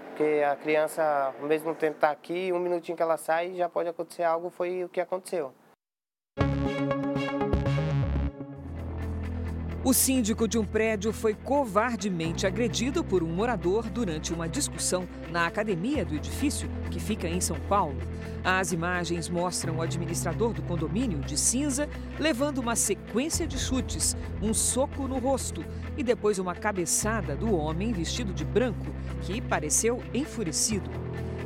[0.08, 3.88] Porque a criança, ao mesmo tempo está aqui, um minutinho que ela sai, já pode
[3.88, 5.54] acontecer algo, foi o que aconteceu.
[9.84, 15.48] O síndico de um prédio foi covardemente agredido por um morador durante uma discussão na
[15.48, 17.98] academia do edifício, que fica em São Paulo.
[18.44, 21.90] As imagens mostram o administrador do condomínio, de cinza,
[22.20, 25.66] levando uma sequência de chutes, um soco no rosto
[25.98, 28.86] e depois uma cabeçada do homem vestido de branco,
[29.24, 30.92] que pareceu enfurecido.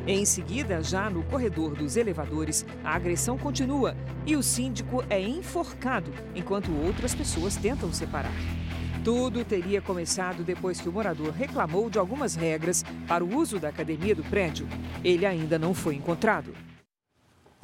[0.08, 6.14] Em seguida, já no corredor dos elevadores, a agressão continua e o síndico é enforcado
[6.36, 8.32] enquanto outras pessoas tentam separar.
[9.04, 13.70] Tudo teria começado depois que o morador reclamou de algumas regras para o uso da
[13.70, 14.68] academia do prédio.
[15.04, 16.54] Ele ainda não foi encontrado.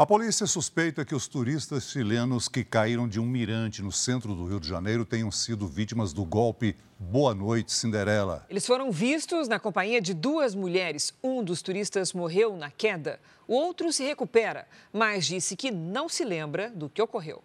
[0.02, 4.48] A polícia suspeita que os turistas chilenos que caíram de um mirante no centro do
[4.48, 8.44] Rio de Janeiro tenham sido vítimas do golpe Boa Noite Cinderela.
[8.50, 11.14] Eles foram vistos na companhia de duas mulheres.
[11.24, 16.26] Um dos turistas morreu na queda, o outro se recupera, mas disse que não se
[16.26, 17.44] lembra do que ocorreu.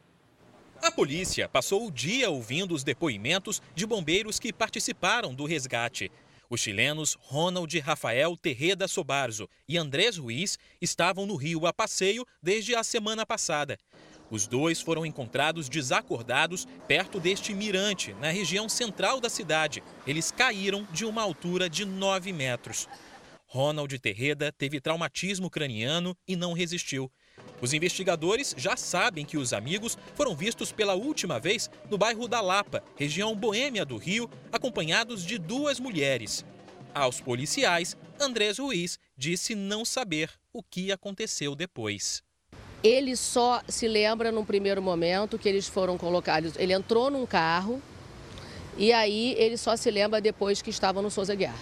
[0.83, 6.11] A polícia passou o dia ouvindo os depoimentos de bombeiros que participaram do resgate.
[6.49, 12.75] Os chilenos Ronald Rafael Terreda Sobarzo e Andrés Ruiz estavam no Rio a passeio desde
[12.75, 13.77] a semana passada.
[14.31, 19.83] Os dois foram encontrados desacordados perto deste mirante, na região central da cidade.
[20.07, 22.89] Eles caíram de uma altura de 9 metros.
[23.47, 27.11] Ronald Terreda teve traumatismo craniano e não resistiu.
[27.61, 32.41] Os investigadores já sabem que os amigos foram vistos pela última vez no bairro da
[32.41, 36.45] Lapa, região boêmia do Rio, acompanhados de duas mulheres.
[36.95, 42.23] Aos policiais, Andrés Ruiz disse não saber o que aconteceu depois.
[42.83, 46.55] Ele só se lembra num primeiro momento que eles foram colocados.
[46.57, 47.83] Ele entrou num carro
[48.77, 51.57] e aí ele só se lembra depois que estava no Souza Guiar.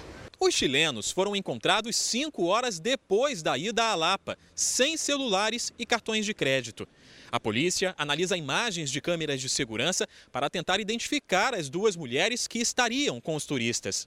[0.47, 6.26] Os chilenos foram encontrados cinco horas depois da ida à Lapa, sem celulares e cartões
[6.26, 6.86] de crédito.
[7.32, 12.59] A polícia analisa imagens de câmeras de segurança para tentar identificar as duas mulheres que
[12.59, 14.07] estariam com os turistas.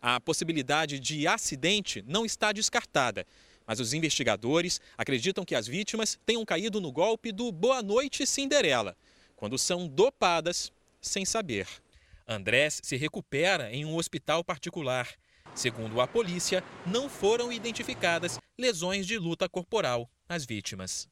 [0.00, 3.26] A possibilidade de acidente não está descartada,
[3.66, 8.96] mas os investigadores acreditam que as vítimas tenham caído no golpe do Boa Noite Cinderela,
[9.34, 10.70] quando são dopadas
[11.00, 11.66] sem saber.
[12.28, 15.08] Andrés se recupera em um hospital particular.
[15.54, 21.08] Segundo a polícia, não foram identificadas lesões de luta corporal às vítimas.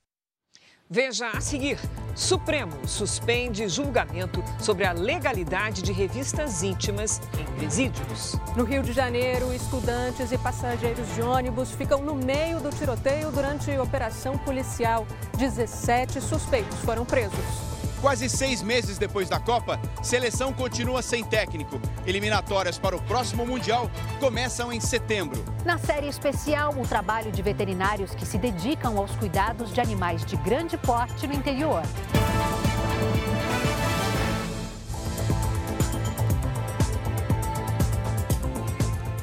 [0.92, 1.78] Veja a seguir:
[2.16, 8.34] Supremo suspende julgamento sobre a legalidade de revistas íntimas em presídios.
[8.56, 13.70] No Rio de Janeiro, estudantes e passageiros de ônibus ficam no meio do tiroteio durante
[13.78, 15.06] operação policial.
[15.38, 17.70] 17 suspeitos foram presos.
[18.00, 21.78] Quase seis meses depois da Copa, seleção continua sem técnico.
[22.06, 25.44] Eliminatórias para o próximo Mundial começam em setembro.
[25.66, 30.36] Na série especial, o trabalho de veterinários que se dedicam aos cuidados de animais de
[30.36, 31.82] grande porte no interior.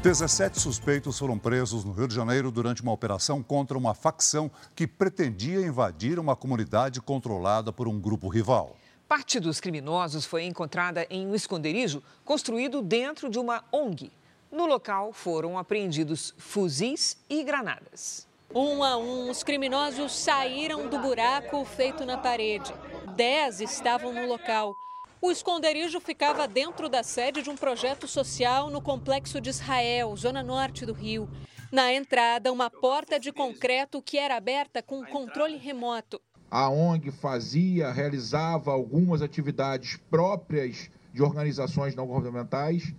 [0.08, 4.88] 17 suspeitos foram presos no Rio de Janeiro durante uma operação contra uma facção que
[4.88, 8.78] pretendia invadir uma comunidade controlada por um grupo rival.
[9.06, 14.10] Parte dos criminosos foi encontrada em um esconderijo construído dentro de uma ONG.
[14.50, 18.26] No local foram apreendidos fuzis e granadas.
[18.56, 22.74] Um a um, os criminosos saíram do buraco feito na parede.
[23.18, 24.74] Dez estavam no local.
[25.20, 30.44] O esconderijo ficava dentro da sede de um projeto social no Complexo de Israel, zona
[30.44, 31.28] norte do Rio.
[31.72, 36.22] Na entrada, uma porta de concreto que era aberta com controle remoto.
[36.52, 42.94] A ONG fazia, realizava algumas atividades próprias de organizações não governamentais,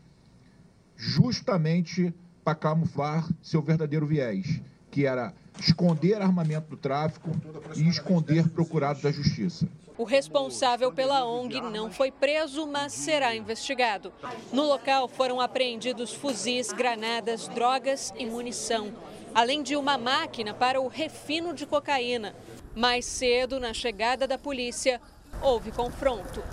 [0.96, 2.12] justamente
[2.42, 4.60] para camuflar seu verdadeiro viés,
[4.90, 7.30] que era esconder armamento do tráfico
[7.76, 9.68] e esconder procurado da justiça.
[9.98, 14.12] O responsável pela ONG não foi preso, mas será investigado.
[14.52, 18.94] No local foram apreendidos fuzis, granadas, drogas e munição,
[19.34, 22.32] além de uma máquina para o refino de cocaína.
[22.76, 25.00] Mais cedo, na chegada da polícia,
[25.42, 26.44] houve confronto.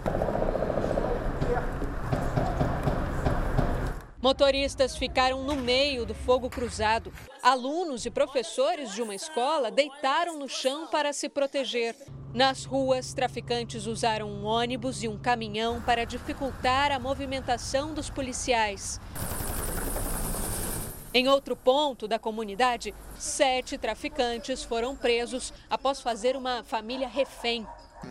[4.19, 7.13] Motoristas ficaram no meio do fogo cruzado.
[7.45, 11.95] Alunos e professores de uma escola deitaram no chão para se proteger.
[12.33, 18.99] Nas ruas, traficantes usaram um ônibus e um caminhão para dificultar a movimentação dos policiais.
[21.13, 27.63] Em outro ponto da comunidade, sete traficantes foram presos após fazer uma família refém.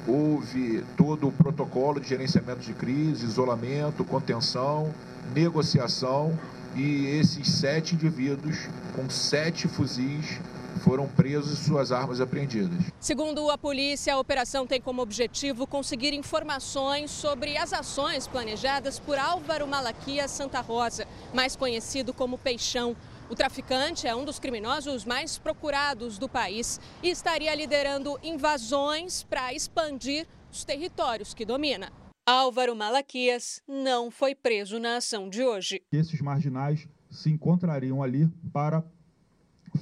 [0.07, 4.95] Houve todo o protocolo de gerenciamento de crise, isolamento, contenção,
[5.35, 6.39] negociação
[6.75, 10.41] e esses sete indivíduos com sete fuzis
[10.83, 12.79] foram presos e suas armas apreendidas.
[13.01, 19.19] Segundo a polícia, a operação tem como objetivo conseguir informações sobre as ações planejadas por
[19.19, 22.97] Álvaro Malaquias Santa Rosa, mais conhecido como Peixão.
[23.31, 29.55] O traficante é um dos criminosos mais procurados do país e estaria liderando invasões para
[29.55, 32.04] expandir os territórios que domina.
[32.27, 35.83] Álvaro Malaquias não foi preso na ação de hoje.
[35.93, 38.83] Esses marginais se encontrariam ali para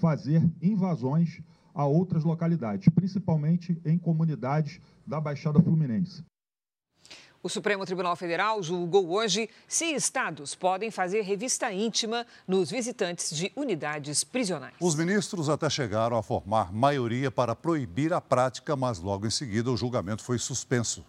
[0.00, 1.40] fazer invasões
[1.72, 6.24] a outras localidades, principalmente em comunidades da Baixada Fluminense.
[7.40, 13.52] O Supremo Tribunal Federal julgou hoje se estados podem fazer revista íntima nos visitantes de
[13.54, 14.74] unidades prisionais.
[14.80, 19.70] Os ministros até chegaram a formar maioria para proibir a prática, mas logo em seguida
[19.70, 21.04] o julgamento foi suspenso.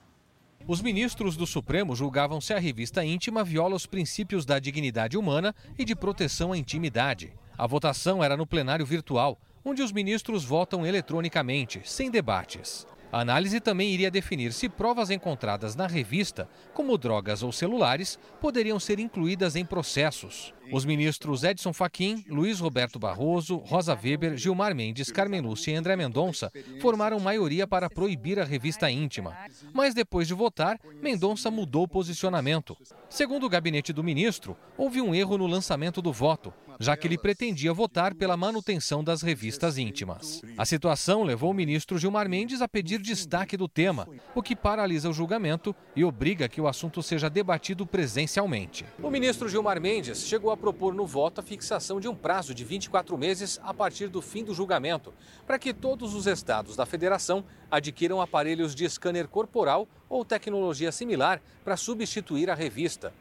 [0.65, 5.53] Os ministros do Supremo julgavam se a revista íntima viola os princípios da dignidade humana
[5.77, 7.33] e de proteção à intimidade.
[7.57, 12.87] A votação era no plenário virtual, onde os ministros votam eletronicamente, sem debates.
[13.13, 18.79] A análise também iria definir se provas encontradas na revista, como drogas ou celulares, poderiam
[18.79, 20.51] ser incluídas em processos.
[20.71, 25.95] Os ministros Edson Fachin, Luiz Roberto Barroso, Rosa Weber, Gilmar Mendes, Carmen Lúcia e André
[25.95, 26.51] Mendonça
[26.81, 29.37] formaram maioria para proibir a revista íntima.
[29.71, 32.75] Mas depois de votar, Mendonça mudou o posicionamento.
[33.09, 37.17] Segundo o gabinete do ministro, houve um erro no lançamento do voto, já que ele
[37.17, 40.41] pretendia votar pela manutenção das revistas íntimas.
[40.57, 45.09] A situação levou o ministro Gilmar Mendes a pedir destaque do tema, o que paralisa
[45.09, 48.85] o julgamento e obriga que o assunto seja debatido presencialmente.
[49.01, 52.63] O ministro Gilmar Mendes chegou a propor no voto a fixação de um prazo de
[52.63, 55.13] 24 meses a partir do fim do julgamento,
[55.45, 61.41] para que todos os estados da federação adquiram aparelhos de scanner corporal ou tecnologia similar
[61.63, 63.13] para substituir a revista.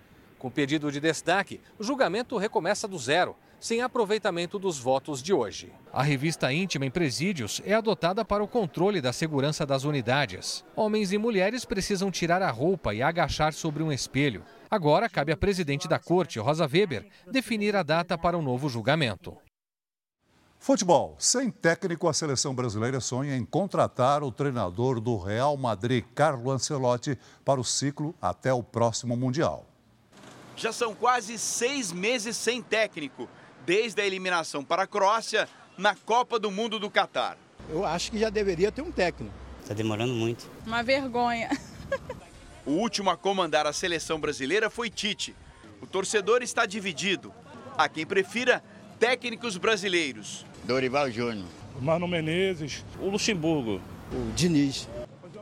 [0.43, 5.73] Com pedido de destaque, o julgamento recomeça do zero, sem aproveitamento dos votos de hoje.
[5.93, 10.65] A revista íntima em presídios é adotada para o controle da segurança das unidades.
[10.75, 14.43] Homens e mulheres precisam tirar a roupa e agachar sobre um espelho.
[14.69, 19.37] Agora cabe à presidente da corte, Rosa Weber, definir a data para o novo julgamento.
[20.59, 21.15] Futebol.
[21.21, 27.17] Sem técnico, a seleção brasileira sonha em contratar o treinador do Real Madrid, Carlo Ancelotti,
[27.45, 29.69] para o ciclo até o próximo Mundial.
[30.57, 33.29] Já são quase seis meses sem técnico
[33.65, 37.37] desde a eliminação para a Croácia na Copa do Mundo do Catar.
[37.71, 39.35] Eu acho que já deveria ter um técnico.
[39.61, 40.51] Está demorando muito.
[40.67, 41.49] Uma vergonha.
[42.65, 45.35] O último a comandar a seleção brasileira foi Tite.
[45.81, 47.35] O torcedor está dividido.
[47.77, 48.63] Há quem prefira
[49.01, 50.47] técnicos brasileiros.
[50.63, 51.49] Dorival Júnior.
[51.77, 52.85] O Mano Menezes.
[53.01, 53.81] O Luxemburgo.
[54.13, 54.89] O Diniz.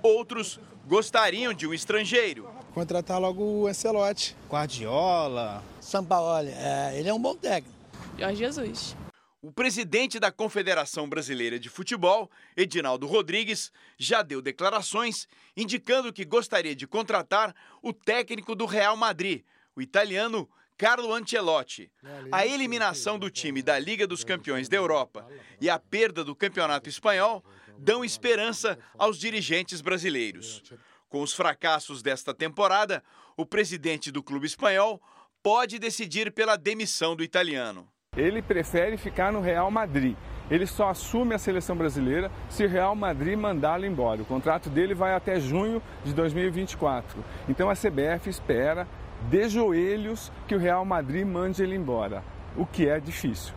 [0.03, 0.59] Outros
[0.89, 2.49] gostariam de um estrangeiro.
[2.73, 4.37] Contratar logo o Ancelotti.
[4.49, 5.63] Guardiola.
[5.81, 6.51] Sampaoli.
[6.51, 7.77] É, ele é um bom técnico.
[8.19, 8.97] Jorge Jesus.
[9.43, 16.77] O presidente da Confederação Brasileira de Futebol, Edinaldo Rodrigues, já deu declarações indicando que gostaria
[16.77, 19.43] de contratar o técnico do Real Madrid,
[19.75, 21.91] o italiano Carlo Ancelotti.
[22.31, 25.27] A eliminação do time da Liga dos Campeões da Europa
[25.61, 27.43] e a perda do Campeonato Espanhol
[27.79, 30.63] dão esperança aos dirigentes brasileiros.
[31.11, 33.03] Com os fracassos desta temporada,
[33.37, 35.03] o presidente do clube espanhol
[35.43, 37.89] pode decidir pela demissão do italiano.
[38.17, 40.17] Ele prefere ficar no Real Madrid.
[40.49, 44.23] Ele só assume a seleção brasileira se o Real Madrid mandá-lo embora.
[44.23, 47.25] O contrato dele vai até junho de 2024.
[47.49, 48.87] Então a CBF espera
[49.29, 52.23] de joelhos que o Real Madrid mande ele embora,
[52.57, 53.53] o que é difícil.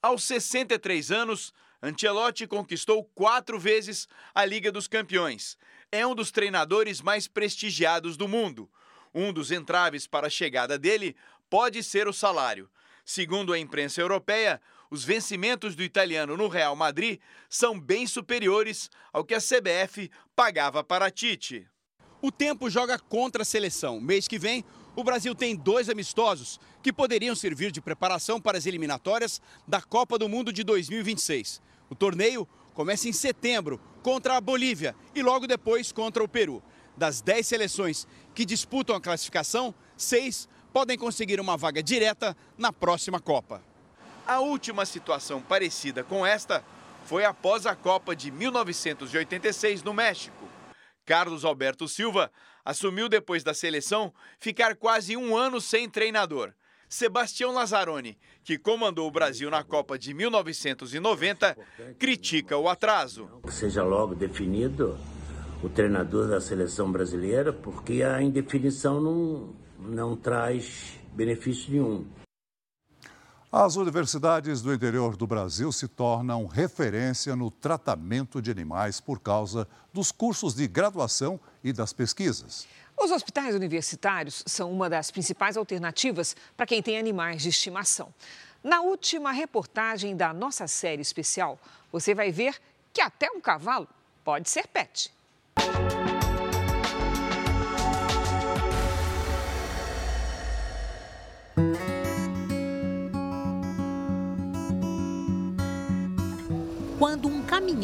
[0.00, 5.58] Aos 63 anos, Ancelotti conquistou quatro vezes a Liga dos Campeões.
[5.90, 8.68] É um dos treinadores mais prestigiados do mundo.
[9.14, 11.16] Um dos entraves para a chegada dele
[11.48, 12.68] pode ser o salário.
[13.04, 14.60] Segundo a imprensa europeia,
[14.90, 20.82] os vencimentos do italiano no Real Madrid são bem superiores ao que a CBF pagava
[20.82, 21.68] para Tite.
[22.20, 24.00] O tempo joga contra a seleção.
[24.00, 24.64] Mês que vem,
[24.96, 30.18] o Brasil tem dois amistosos que poderiam servir de preparação para as eliminatórias da Copa
[30.18, 31.62] do Mundo de 2026.
[31.88, 36.62] O torneio começa em setembro contra a Bolívia e logo depois contra o Peru.
[36.94, 43.18] Das dez seleções que disputam a classificação, seis podem conseguir uma vaga direta na próxima
[43.18, 43.62] Copa.
[44.26, 46.62] A última situação parecida com esta
[47.06, 50.46] foi após a Copa de 1986 no México.
[51.06, 52.30] Carlos Alberto Silva
[52.62, 56.52] assumiu depois da seleção ficar quase um ano sem treinador.
[56.88, 61.56] Sebastião Lazzaroni, que comandou o Brasil na Copa de 1990,
[61.98, 63.28] critica o atraso.
[63.48, 64.96] Seja logo definido
[65.62, 72.06] o treinador da seleção brasileira, porque a indefinição não, não traz benefício nenhum.
[73.50, 79.66] As universidades do interior do Brasil se tornam referência no tratamento de animais por causa
[79.92, 82.66] dos cursos de graduação e das pesquisas.
[82.98, 88.12] Os hospitais universitários são uma das principais alternativas para quem tem animais de estimação.
[88.64, 91.58] Na última reportagem da nossa série especial,
[91.92, 92.56] você vai ver
[92.92, 93.86] que até um cavalo
[94.24, 95.12] pode ser pet.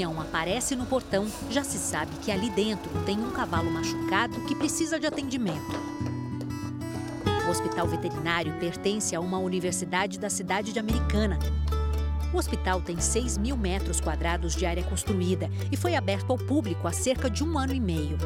[0.03, 4.55] Caminhão aparece no portão, já se sabe que ali dentro tem um cavalo machucado que
[4.55, 5.80] precisa de atendimento.
[7.46, 11.38] O hospital veterinário pertence a uma universidade da cidade de Americana.
[12.32, 16.88] O hospital tem 6 mil metros quadrados de área construída e foi aberto ao público
[16.88, 18.16] há cerca de um ano e meio.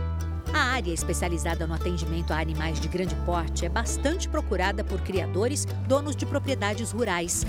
[0.55, 5.67] A área especializada no atendimento a animais de grande porte é bastante procurada por criadores,
[5.87, 7.45] donos de propriedades rurais.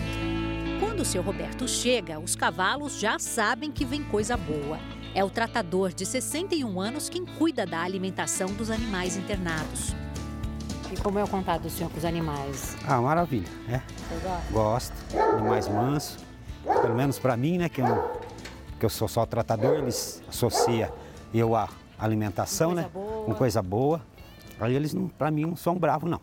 [0.79, 4.77] Quando o seu Roberto chega, os cavalos já sabem que vem coisa boa.
[5.15, 9.95] É o tratador de 61 anos quem cuida da alimentação dos animais internados.
[10.91, 12.77] E como é o contato do senhor com os animais?
[12.87, 13.81] Ah, maravilha, né?
[14.09, 14.93] Você gosta?
[15.13, 16.17] Gosto, animais mansos.
[16.63, 18.21] Pelo menos para mim, né, que eu,
[18.79, 20.89] que eu sou só tratador, eles associam
[21.33, 21.67] eu a
[21.97, 22.89] alimentação, Coisa né?
[22.93, 23.25] boa.
[23.25, 24.01] Com coisa boa.
[24.59, 26.21] Aí eles, não- pra mim, não são bravos, não.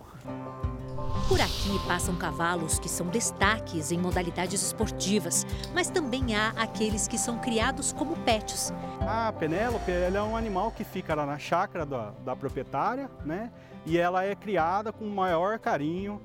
[1.28, 7.16] Por aqui passam cavalos que são destaques em modalidades esportivas, mas também há aqueles que
[7.16, 8.72] são criados como pets.
[9.00, 13.50] A Penélope ela é um animal que fica lá na chácara da, da proprietária, né?
[13.86, 16.20] E ela é criada com o maior carinho,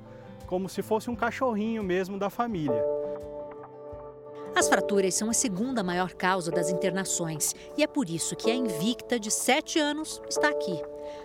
[0.45, 2.83] como se fosse um cachorrinho mesmo da família.
[4.53, 8.55] As fraturas são a segunda maior causa das internações e é por isso que a
[8.55, 10.81] Invicta, de 7 anos, está aqui.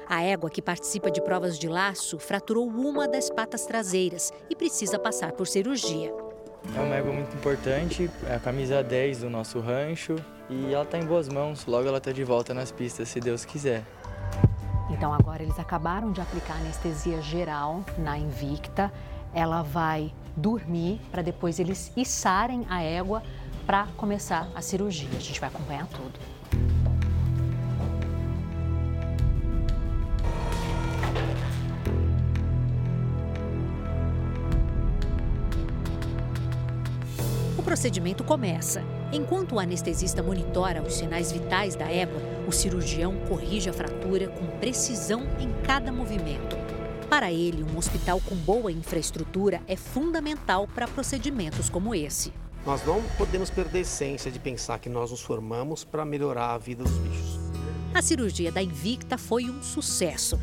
[0.08, 4.98] A égua que participa de provas de laço fraturou uma das patas traseiras e precisa
[4.98, 6.12] passar por cirurgia.
[6.74, 10.16] É uma égua muito importante, é a camisa 10 do nosso rancho
[10.48, 11.66] e ela está em boas mãos.
[11.66, 13.82] Logo ela está de volta nas pistas, se Deus quiser.
[14.90, 18.92] Então agora eles acabaram de aplicar anestesia geral na Invicta.
[19.34, 23.22] Ela vai dormir para depois eles içarem a égua
[23.66, 25.08] para começar a cirurgia.
[25.16, 26.18] A gente vai acompanhar tudo.
[37.64, 38.84] Procedimento começa.
[39.12, 44.46] Enquanto o anestesista monitora os sinais vitais da égua, o cirurgião corrige a fratura com
[44.58, 46.56] precisão em cada movimento.
[47.08, 52.32] Para ele, um hospital com boa infraestrutura é fundamental para procedimentos como esse.
[52.66, 56.58] Nós não podemos perder a essência de pensar que nós nos formamos para melhorar a
[56.58, 57.38] vida dos bichos.
[57.94, 60.38] A cirurgia da Invicta foi um sucesso.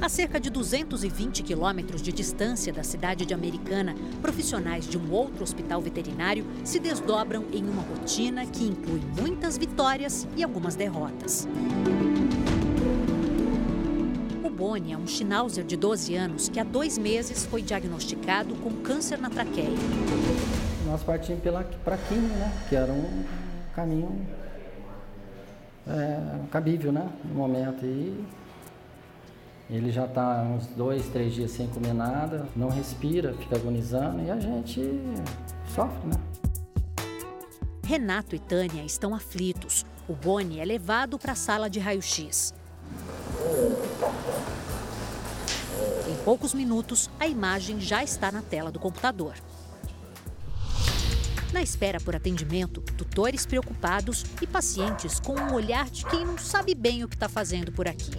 [0.00, 5.42] A cerca de 220 quilômetros de distância da cidade de Americana, profissionais de um outro
[5.42, 11.46] hospital veterinário se desdobram em uma rotina que inclui muitas vitórias e algumas derrotas.
[14.42, 18.72] O Boni é um Schnauzer de 12 anos que há dois meses foi diagnosticado com
[18.76, 19.68] câncer na traqueia.
[20.86, 21.42] Nós partimos
[21.84, 22.50] para químio, né?
[22.70, 23.24] Que era um
[23.74, 24.26] caminho
[25.86, 27.06] é, cabível, né?
[27.22, 28.39] No momento e
[29.70, 34.30] ele já está uns dois, três dias sem comer nada, não respira, fica agonizando e
[34.30, 34.82] a gente
[35.74, 36.16] sofre, né?
[37.84, 39.86] Renato e Tânia estão aflitos.
[40.08, 42.52] O Boni é levado para a sala de raio-x.
[46.08, 49.34] Em poucos minutos, a imagem já está na tela do computador.
[51.52, 56.74] Na espera por atendimento, tutores preocupados e pacientes com um olhar de quem não sabe
[56.74, 58.12] bem o que está fazendo por aqui.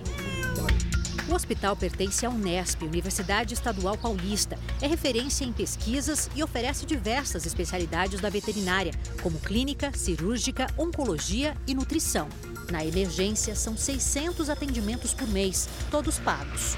[1.30, 4.58] O hospital pertence à Unesp, Universidade Estadual Paulista.
[4.82, 11.74] É referência em pesquisas e oferece diversas especialidades da veterinária, como clínica, cirúrgica, oncologia e
[11.74, 12.28] nutrição.
[12.72, 16.76] Na emergência, são 600 atendimentos por mês, todos pagos.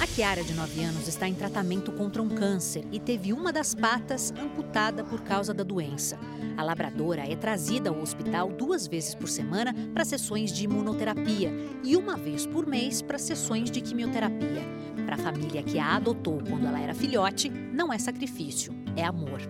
[0.00, 3.74] A Kiara, de 9 anos, está em tratamento contra um câncer e teve uma das
[3.74, 6.18] patas amputada por causa da doença.
[6.56, 11.50] A labradora é trazida ao hospital duas vezes por semana para sessões de imunoterapia
[11.82, 14.62] e uma vez por mês para sessões de quimioterapia.
[15.06, 19.40] Para a família que a adotou quando ela era filhote, não é sacrifício, é amor.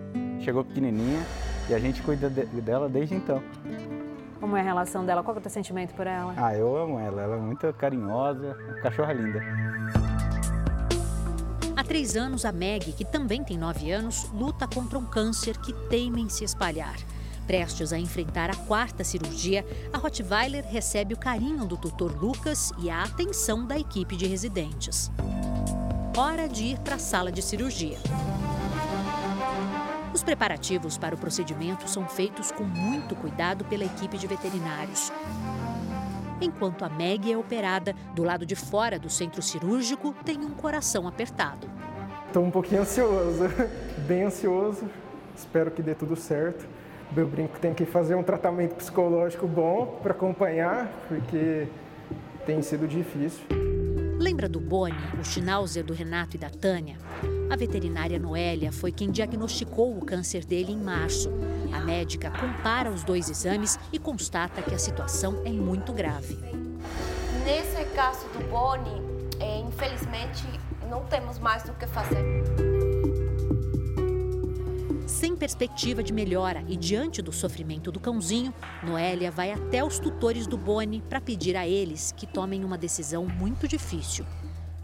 [0.41, 1.25] Chegou pequenininha
[1.69, 3.41] e a gente cuida de- dela desde então.
[4.39, 5.23] Como é a relação dela?
[5.23, 6.33] Qual é o teu sentimento por ela?
[6.37, 9.41] Ah, eu amo ela, ela é muito carinhosa, uma cachorra linda.
[11.77, 15.73] Há três anos, a Meg, que também tem nove anos, luta contra um câncer que
[15.89, 16.95] teima em se espalhar.
[17.45, 22.89] Prestes a enfrentar a quarta cirurgia, a Rottweiler recebe o carinho do tutor Lucas e
[22.89, 25.11] a atenção da equipe de residentes.
[26.17, 27.97] Hora de ir para a sala de cirurgia.
[30.13, 35.11] Os preparativos para o procedimento são feitos com muito cuidado pela equipe de veterinários.
[36.41, 41.07] Enquanto a Meg é operada, do lado de fora do centro cirúrgico tem um coração
[41.07, 41.67] apertado.
[42.27, 43.45] Estou um pouquinho ansioso,
[44.05, 44.89] bem ansioso.
[45.35, 46.65] Espero que dê tudo certo.
[47.15, 51.67] Eu brinco tem que fazer um tratamento psicológico bom para acompanhar, porque
[52.45, 53.64] tem sido difícil.
[54.17, 56.97] Lembra do Boni, o Schnauzer do Renato e da Tânia?
[57.51, 61.29] A veterinária Noélia foi quem diagnosticou o câncer dele em março.
[61.73, 66.37] A médica compara os dois exames e constata que a situação é muito grave.
[67.43, 69.01] Nesse caso do Boni,
[69.39, 70.43] é, infelizmente
[70.89, 72.74] não temos mais do que fazer.
[75.05, 78.51] Sem perspectiva de melhora e diante do sofrimento do cãozinho,
[78.81, 83.25] Noélia vai até os tutores do Boni para pedir a eles que tomem uma decisão
[83.25, 84.25] muito difícil.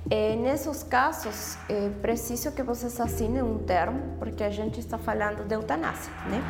[0.09, 5.43] É, nesses casos, é preciso que vocês assinem um termo, porque a gente está falando
[5.43, 6.41] de eutanásia, né?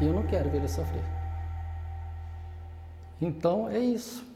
[0.00, 1.04] Eu não quero ver ele sofrer.
[3.20, 4.33] Então é isso.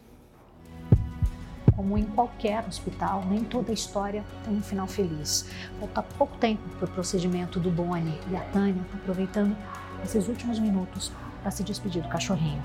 [1.79, 5.49] Como em qualquer hospital, nem toda história tem um final feliz.
[5.79, 9.57] Falta pouco tempo para o procedimento do Boni e a Tânia está aproveitando
[10.03, 12.61] esses últimos minutos para se despedir do cachorrinho.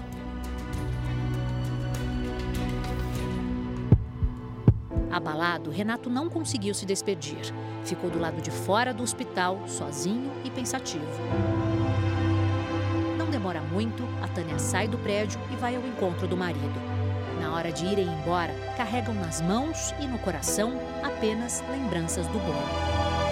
[5.12, 7.54] Abalado, Renato não conseguiu se despedir.
[7.86, 11.06] Ficou do lado de fora do hospital, sozinho e pensativo.
[13.16, 16.93] Não demora muito, a Tânia sai do prédio e vai ao encontro do marido.
[17.40, 20.74] Na hora de irem embora, carregam nas mãos e no coração
[21.04, 23.24] apenas lembranças do bom.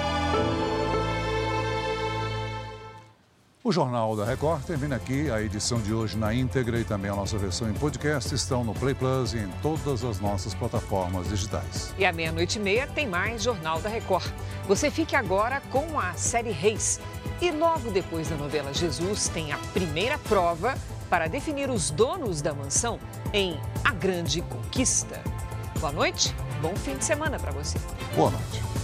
[3.64, 5.30] O Jornal da Record termina aqui.
[5.30, 8.74] A edição de hoje na íntegra e também a nossa versão em podcast estão no
[8.74, 11.94] Play Plus e em todas as nossas plataformas digitais.
[11.96, 14.32] E à meia-noite e meia tem mais Jornal da Record.
[14.68, 17.00] Você fique agora com a série Reis.
[17.40, 20.76] E logo depois da novela Jesus tem a primeira prova
[21.12, 22.98] para definir os donos da mansão
[23.34, 25.22] em A Grande Conquista.
[25.78, 27.78] Boa noite, bom fim de semana para você.
[28.16, 28.81] Boa noite.